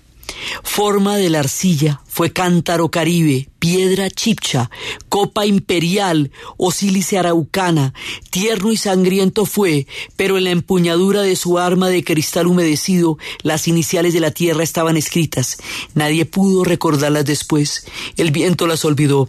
[0.62, 4.70] Forma de la arcilla fue cántaro caribe, piedra chipcha,
[5.08, 7.94] copa imperial o sílice araucana,
[8.30, 9.86] tierno y sangriento fue,
[10.16, 14.62] pero en la empuñadura de su arma de cristal humedecido las iniciales de la tierra
[14.62, 15.58] estaban escritas.
[15.94, 17.86] Nadie pudo recordarlas después.
[18.16, 19.28] El viento las olvidó.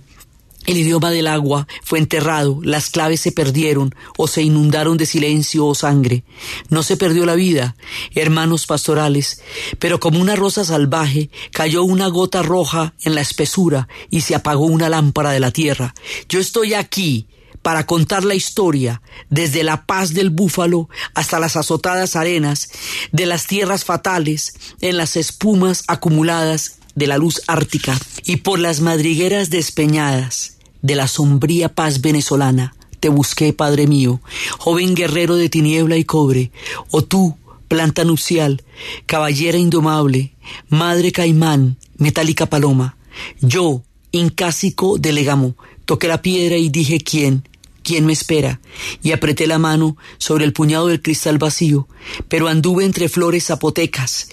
[0.65, 5.65] El idioma del agua fue enterrado, las claves se perdieron o se inundaron de silencio
[5.65, 6.23] o sangre.
[6.69, 7.75] No se perdió la vida,
[8.13, 9.41] hermanos pastorales,
[9.79, 14.65] pero como una rosa salvaje cayó una gota roja en la espesura y se apagó
[14.65, 15.95] una lámpara de la tierra.
[16.29, 17.27] Yo estoy aquí
[17.61, 22.69] para contar la historia desde la paz del búfalo hasta las azotadas arenas
[23.11, 28.81] de las tierras fatales en las espumas acumuladas de la luz ártica y por las
[28.81, 34.21] madrigueras despeñadas de la sombría paz venezolana te busqué, Padre mío,
[34.59, 36.51] joven guerrero de tiniebla y cobre,
[36.91, 37.35] o tú,
[37.67, 38.63] planta nupcial,
[39.07, 40.35] caballera indomable,
[40.69, 42.95] madre caimán, metálica paloma.
[43.41, 43.81] Yo,
[44.11, 47.47] incásico de legamo, toqué la piedra y dije quién,
[47.83, 48.61] ¿Quién me espera?
[49.01, 51.87] Y apreté la mano sobre el puñado del cristal vacío,
[52.27, 54.29] pero anduve entre flores zapotecas,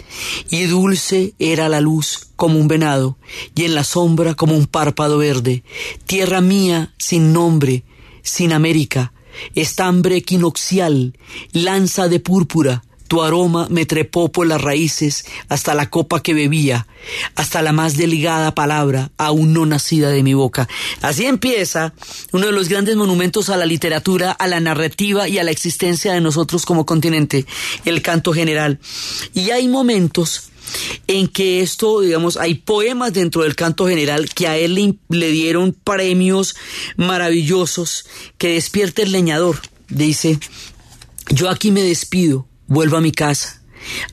[0.51, 3.17] y dulce era la luz como un venado,
[3.55, 5.65] y en la sombra como un párpado verde.
[6.07, 7.85] Tierra mía sin nombre,
[8.23, 9.13] sin América,
[9.55, 11.17] estambre equinoxial,
[11.53, 16.87] lanza de púrpura, tu aroma me trepó por las raíces hasta la copa que bebía,
[17.35, 20.69] hasta la más deligada palabra aún no nacida de mi boca.
[21.01, 21.95] Así empieza
[22.33, 26.13] uno de los grandes monumentos a la literatura, a la narrativa y a la existencia
[26.13, 27.47] de nosotros como continente,
[27.85, 28.79] el canto general.
[29.35, 30.51] Y hay momentos
[31.07, 35.31] en que esto, digamos, hay poemas dentro del canto general que a él le, le
[35.31, 36.57] dieron premios
[36.99, 38.05] maravillosos
[38.37, 39.59] que despierte el leñador.
[39.89, 40.39] Dice,
[41.31, 43.63] yo aquí me despido Vuelvo a mi casa,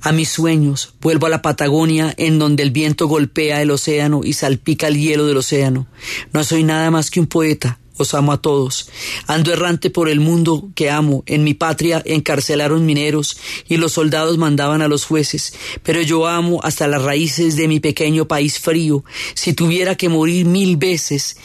[0.02, 4.34] a mis sueños, vuelvo a la Patagonia en donde el viento golpea el océano y
[4.34, 5.88] salpica el hielo del océano.
[6.32, 8.90] No soy nada más que un poeta, os amo a todos.
[9.28, 11.24] Ando errante por el mundo que amo.
[11.26, 13.38] En mi patria encarcelaron mineros
[13.68, 15.54] y los soldados mandaban a los jueces.
[15.84, 19.04] Pero yo amo hasta las raíces de mi pequeño país frío.
[19.34, 21.38] Si tuviera que morir mil veces,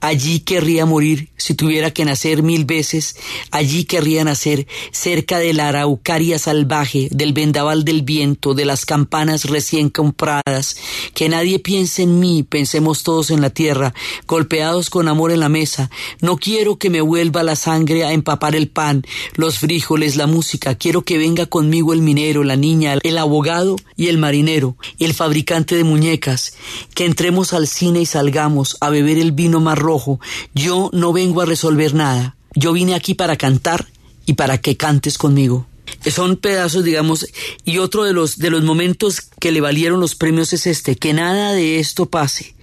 [0.00, 1.30] allí querría morir.
[1.36, 3.16] Si tuviera que nacer mil veces,
[3.50, 9.44] allí querría nacer, cerca de la araucaria salvaje, del vendaval del viento, de las campanas
[9.44, 10.76] recién compradas.
[11.14, 13.94] Que nadie piense en mí, pensemos todos en la tierra,
[14.26, 15.90] golpeados con amor en la mesa,
[16.20, 20.74] no quiero que me vuelva la sangre a empapar el pan, los frijoles, la música.
[20.74, 25.76] Quiero que venga conmigo el minero, la niña, el abogado y el marinero, el fabricante
[25.76, 26.54] de muñecas.
[26.94, 30.20] Que entremos al cine y salgamos a beber el vino más rojo.
[30.54, 32.36] Yo no vengo a resolver nada.
[32.54, 33.86] Yo vine aquí para cantar
[34.26, 35.66] y para que cantes conmigo.
[36.10, 37.26] Son pedazos, digamos,
[37.64, 41.12] y otro de los, de los momentos que le valieron los premios es este, que
[41.12, 42.54] nada de esto pase,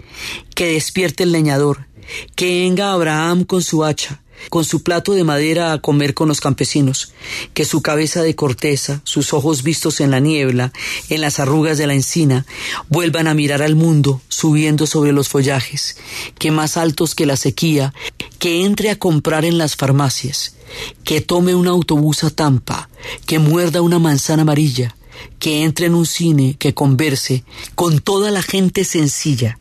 [0.54, 1.88] que despierte el leñador,
[2.36, 6.42] que venga Abraham con su hacha, con su plato de madera a comer con los
[6.42, 7.14] campesinos,
[7.54, 10.72] que su cabeza de corteza, sus ojos vistos en la niebla,
[11.10, 12.46] en las arrugas de la encina,
[12.90, 15.98] vuelvan a mirar al mundo subiendo sobre los follajes,
[16.38, 17.94] que más altos que la sequía,
[18.40, 20.56] que entre a comprar en las farmacias,
[21.04, 22.90] que tome un autobús a Tampa,
[23.26, 24.96] que muerda una manzana amarilla,
[25.40, 27.44] que entre en un cine, que converse
[27.74, 29.58] con toda la gente sencilla,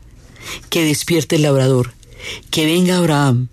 [0.68, 1.94] que despierte el labrador,
[2.50, 3.48] que venga Abraham,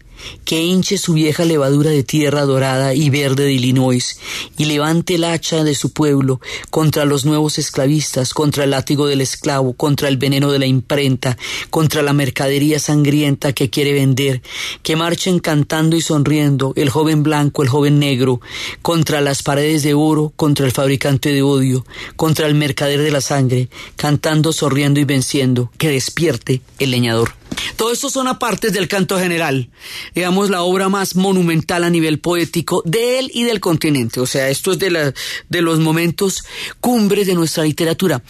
[0.45, 4.19] que hinche su vieja levadura de tierra dorada y verde de Illinois,
[4.57, 9.21] y levante el hacha de su pueblo contra los nuevos esclavistas, contra el látigo del
[9.21, 11.37] esclavo, contra el veneno de la imprenta,
[11.69, 14.41] contra la mercadería sangrienta que quiere vender,
[14.83, 18.41] que marchen cantando y sonriendo el joven blanco, el joven negro,
[18.81, 23.21] contra las paredes de oro, contra el fabricante de odio, contra el mercader de la
[23.21, 27.33] sangre, cantando, sonriendo y venciendo, que despierte el leñador.
[27.75, 29.69] Todo esto son apartes del canto general,
[30.13, 34.19] digamos la obra más monumental a nivel poético de él y del continente.
[34.19, 35.13] O sea, esto es de, la,
[35.49, 36.43] de los momentos
[36.79, 38.21] cumbres de nuestra literatura.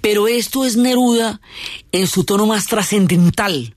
[0.00, 1.40] Pero esto es Neruda
[1.92, 3.74] en su tono más trascendental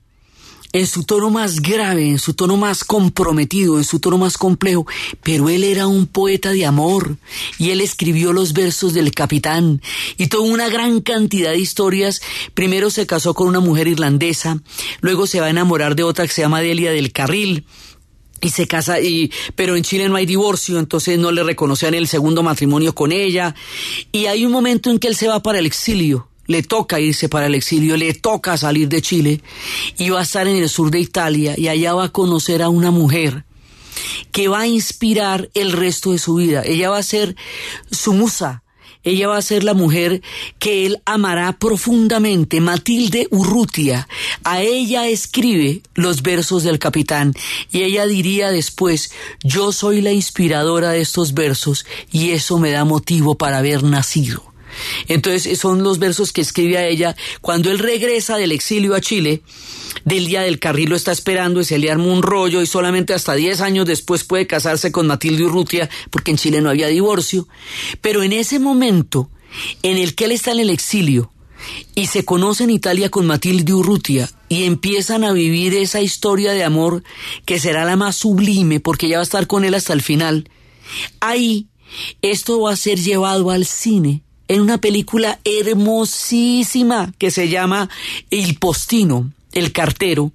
[0.72, 4.86] en su tono más grave, en su tono más comprometido, en su tono más complejo,
[5.22, 7.16] pero él era un poeta de amor
[7.58, 9.80] y él escribió los versos del capitán
[10.16, 12.20] y tuvo una gran cantidad de historias.
[12.54, 14.60] Primero se casó con una mujer irlandesa,
[15.00, 17.64] luego se va a enamorar de otra que se llama Delia del Carril,
[18.40, 22.06] y se casa y pero en Chile no hay divorcio, entonces no le reconocían el
[22.06, 23.54] segundo matrimonio con ella
[24.12, 27.28] y hay un momento en que él se va para el exilio le toca irse
[27.28, 29.40] para el exilio, le toca salir de Chile
[29.96, 32.70] y va a estar en el sur de Italia y allá va a conocer a
[32.70, 33.44] una mujer
[34.32, 36.62] que va a inspirar el resto de su vida.
[36.64, 37.36] Ella va a ser
[37.90, 38.62] su musa,
[39.04, 40.22] ella va a ser la mujer
[40.58, 44.08] que él amará profundamente, Matilde Urrutia.
[44.42, 47.34] A ella escribe los versos del capitán
[47.70, 52.84] y ella diría después, yo soy la inspiradora de estos versos y eso me da
[52.84, 54.48] motivo para haber nacido.
[55.08, 59.42] Entonces son los versos que escribe a ella cuando él regresa del exilio a Chile.
[60.04, 63.14] Del día del carril lo está esperando y se le arma un rollo y solamente
[63.14, 67.48] hasta 10 años después puede casarse con Matilde Urrutia porque en Chile no había divorcio.
[68.00, 69.30] Pero en ese momento
[69.82, 71.32] en el que él está en el exilio
[71.94, 76.64] y se conoce en Italia con Matilde Urrutia y empiezan a vivir esa historia de
[76.64, 77.02] amor
[77.44, 80.48] que será la más sublime porque ella va a estar con él hasta el final.
[81.20, 81.68] Ahí
[82.22, 87.88] esto va a ser llevado al cine en una película hermosísima que se llama
[88.30, 90.32] El Postino, el cartero,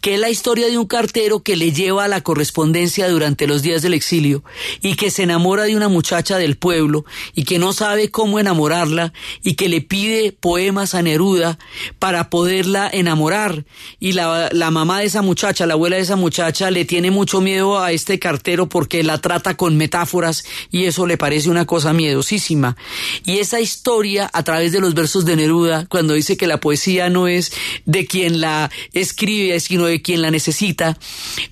[0.00, 3.82] que es la historia de un cartero que le lleva la correspondencia durante los días
[3.82, 4.42] del exilio
[4.82, 7.04] y que se enamora de una muchacha del pueblo
[7.34, 9.12] y que no sabe cómo enamorarla
[9.42, 11.58] y que le pide poemas a Neruda
[11.98, 13.64] para poderla enamorar.
[13.98, 17.40] Y la, la mamá de esa muchacha, la abuela de esa muchacha le tiene mucho
[17.40, 21.92] miedo a este cartero porque la trata con metáforas y eso le parece una cosa
[21.92, 22.76] miedosísima.
[23.24, 27.10] Y esa historia a través de los versos de Neruda cuando dice que la poesía
[27.10, 27.52] no es
[27.84, 28.59] de quien la
[28.92, 30.98] escribe sino de quien la necesita,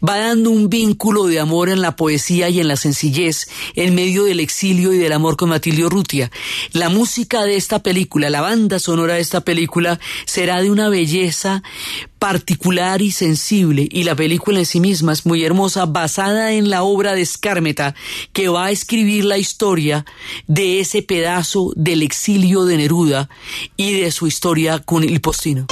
[0.07, 4.25] va dando un vínculo de amor en la poesía y en la sencillez, en medio
[4.25, 6.31] del exilio y del amor con Matilde Urrutia.
[6.73, 11.63] La música de esta película, la banda sonora de esta película, será de una belleza
[12.19, 16.83] particular y sensible y la película en sí misma es muy hermosa basada en la
[16.83, 17.95] obra de Escármeta
[18.33, 20.05] que va a escribir la historia
[20.47, 23.29] de ese pedazo del exilio de Neruda
[23.77, 25.67] y de su historia con el postino.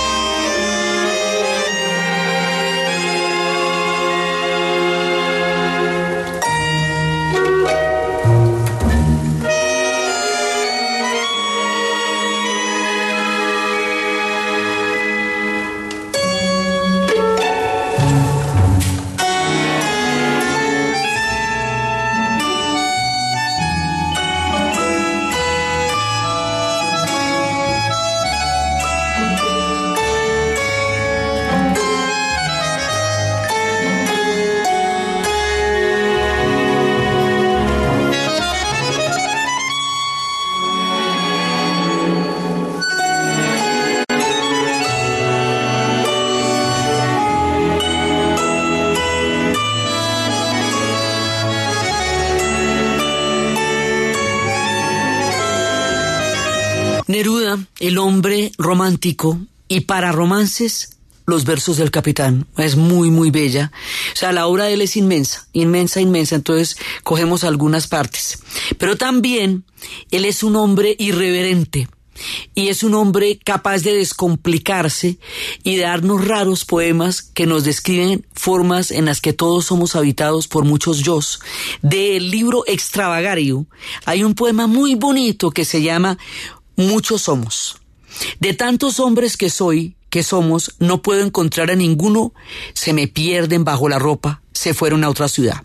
[58.58, 59.38] Romántico,
[59.68, 60.96] y para romances,
[61.26, 62.46] los versos del capitán.
[62.56, 63.72] Es muy, muy bella.
[64.12, 66.36] O sea, la obra de él es inmensa, inmensa, inmensa.
[66.36, 68.38] Entonces, cogemos algunas partes.
[68.78, 69.64] Pero también,
[70.10, 71.88] él es un hombre irreverente.
[72.54, 75.18] Y es un hombre capaz de descomplicarse
[75.62, 80.48] y de darnos raros poemas que nos describen formas en las que todos somos habitados
[80.48, 81.20] por muchos yo.
[81.82, 83.66] Del libro Extravagario
[84.06, 86.16] hay un poema muy bonito que se llama
[86.74, 87.76] Muchos somos.
[88.40, 92.32] De tantos hombres que soy, que somos, no puedo encontrar a ninguno,
[92.72, 95.62] se me pierden bajo la ropa, se fueron a otra ciudad.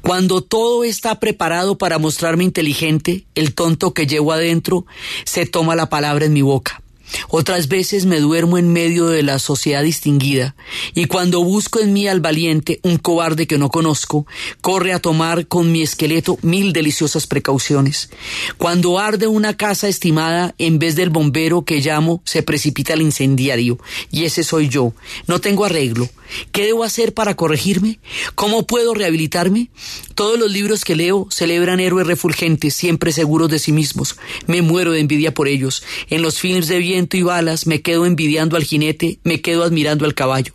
[0.00, 4.86] Cuando todo está preparado para mostrarme inteligente, el tonto que llevo adentro
[5.24, 6.82] se toma la palabra en mi boca.
[7.28, 10.54] Otras veces me duermo en medio de la sociedad distinguida,
[10.94, 14.26] y cuando busco en mí al valiente, un cobarde que no conozco,
[14.60, 18.10] corre a tomar con mi esqueleto mil deliciosas precauciones.
[18.56, 23.78] Cuando arde una casa estimada, en vez del bombero que llamo, se precipita el incendiario,
[24.10, 24.92] y ese soy yo.
[25.26, 26.08] No tengo arreglo.
[26.52, 28.00] ¿Qué debo hacer para corregirme?
[28.34, 29.70] ¿Cómo puedo rehabilitarme?
[30.14, 34.16] Todos los libros que leo celebran héroes refulgentes, siempre seguros de sí mismos.
[34.46, 35.82] Me muero de envidia por ellos.
[36.10, 36.78] En los films de
[37.16, 40.54] y balas me quedo envidiando al jinete, me quedo admirando al caballo.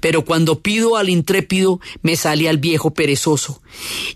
[0.00, 3.62] Pero cuando pido al intrépido, me sale al viejo perezoso.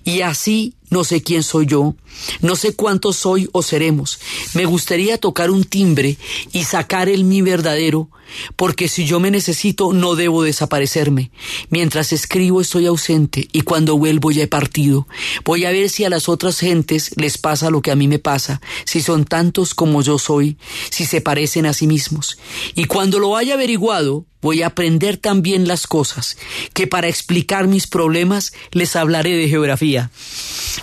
[0.05, 1.97] Y así no sé quién soy yo,
[2.41, 4.21] no sé cuánto soy o seremos.
[4.55, 6.17] Me gustaría tocar un timbre
[6.53, 8.11] y sacar el mi verdadero,
[8.55, 11.33] porque si yo me necesito no debo desaparecerme.
[11.69, 15.09] Mientras escribo estoy ausente y cuando vuelvo ya he partido.
[15.45, 18.21] Voy a ver si a las otras gentes les pasa lo que a mí me
[18.21, 20.57] pasa, si son tantos como yo soy,
[20.91, 22.39] si se parecen a sí mismos.
[22.77, 26.37] Y cuando lo haya averiguado, voy a aprender también las cosas,
[26.75, 30.11] que para explicar mis problemas les hablaré de geografía.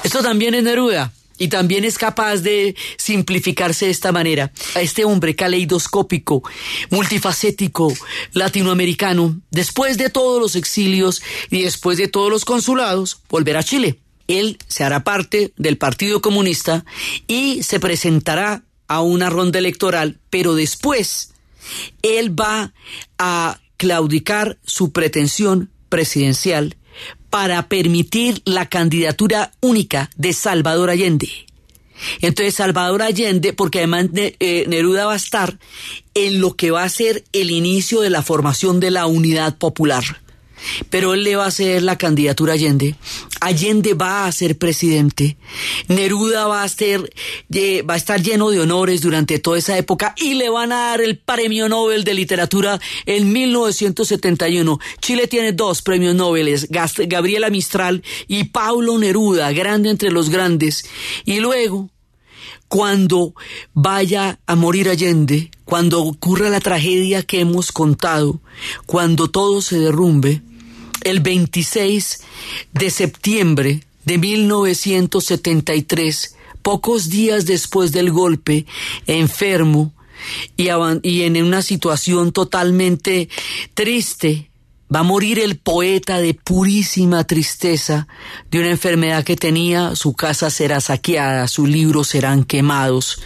[0.04, 4.52] Esto también es Neruda y también es capaz de simplificarse de esta manera.
[4.76, 6.44] A este hombre caleidoscópico,
[6.90, 7.94] multifacético,
[8.34, 14.00] latinoamericano, después de todos los exilios y después de todos los consulados, volverá a Chile.
[14.28, 16.86] Él se hará parte del Partido Comunista
[17.28, 21.34] y se presentará a una ronda electoral, pero después
[22.02, 22.74] él va
[23.18, 26.78] a claudicar su pretensión presidencial
[27.32, 31.30] para permitir la candidatura única de Salvador Allende.
[32.22, 35.58] Entonces Salvador Allende, porque además eh, Neruda va a estar
[36.14, 40.04] en lo que va a ser el inicio de la formación de la unidad popular
[40.90, 42.96] pero él le va a hacer la candidatura a Allende.
[43.40, 45.38] Allende va a ser presidente.
[45.88, 50.36] Neruda va a, ser, va a estar lleno de honores durante toda esa época y
[50.36, 54.80] le van a dar el premio Nobel de Literatura en 1971.
[55.00, 56.68] Chile tiene dos premios Nobel,
[57.08, 60.86] Gabriela Mistral y Paulo Neruda, grande entre los grandes.
[61.26, 61.90] Y luego,
[62.68, 63.34] cuando
[63.74, 68.42] vaya a morir Allende, cuando ocurra la tragedia que hemos contado,
[68.86, 70.42] cuando todo se derrumbe,
[71.04, 72.22] el 26
[72.74, 78.66] de septiembre de 1973, pocos días después del golpe,
[79.08, 79.92] enfermo
[80.58, 80.70] y,
[81.04, 83.30] y en una situación totalmente
[83.74, 84.50] triste,
[84.94, 88.08] va a morir el poeta de purísima tristeza
[88.50, 93.22] de una enfermedad que tenía, su casa será saqueada, sus libros serán quemados.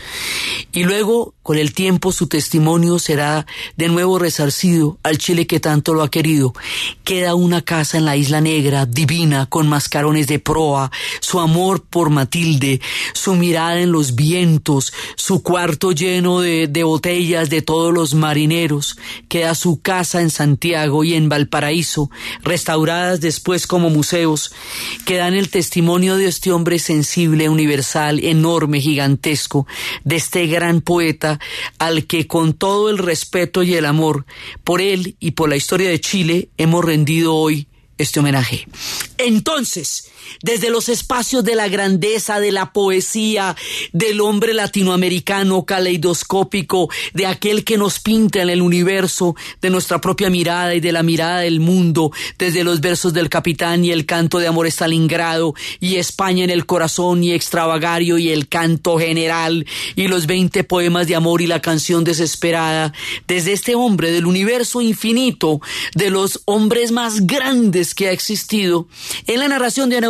[0.72, 3.46] Y luego, con el tiempo, su testimonio será
[3.78, 6.56] de nuevo resarcido al Chile que tanto lo ha querido.
[7.04, 10.92] Queda una casa en la Isla Negra, divina, con mascarones de proa,
[11.22, 12.82] su amor por Matilde,
[13.14, 18.98] su mirada en los vientos, su cuarto lleno de, botellas de todos los marineros.
[19.30, 22.10] Queda su casa en Santiago y en Valparaíso Paraíso,
[22.42, 24.52] restauradas después como museos,
[25.06, 29.68] que dan el testimonio de este hombre sensible, universal, enorme, gigantesco,
[30.04, 31.35] de este gran poeta
[31.80, 34.26] al que con todo el respeto y el amor
[34.64, 37.68] por él y por la historia de Chile hemos rendido hoy
[37.98, 38.68] este homenaje.
[39.18, 43.56] Entonces, desde los espacios de la grandeza, de la poesía,
[43.92, 50.30] del hombre latinoamericano caleidoscópico, de aquel que nos pinta en el universo, de nuestra propia
[50.30, 54.40] mirada y de la mirada del mundo, desde los versos del capitán y el canto
[54.40, 59.66] de amor Stalingrado, y España en el corazón y extravagario y el canto general,
[59.96, 62.94] y los veinte poemas de amor y la canción desesperada,
[63.28, 65.62] desde este hombre del universo infinito,
[65.94, 68.88] de los hombres más grandes que ha existido,
[69.28, 70.10] en la narración de Ana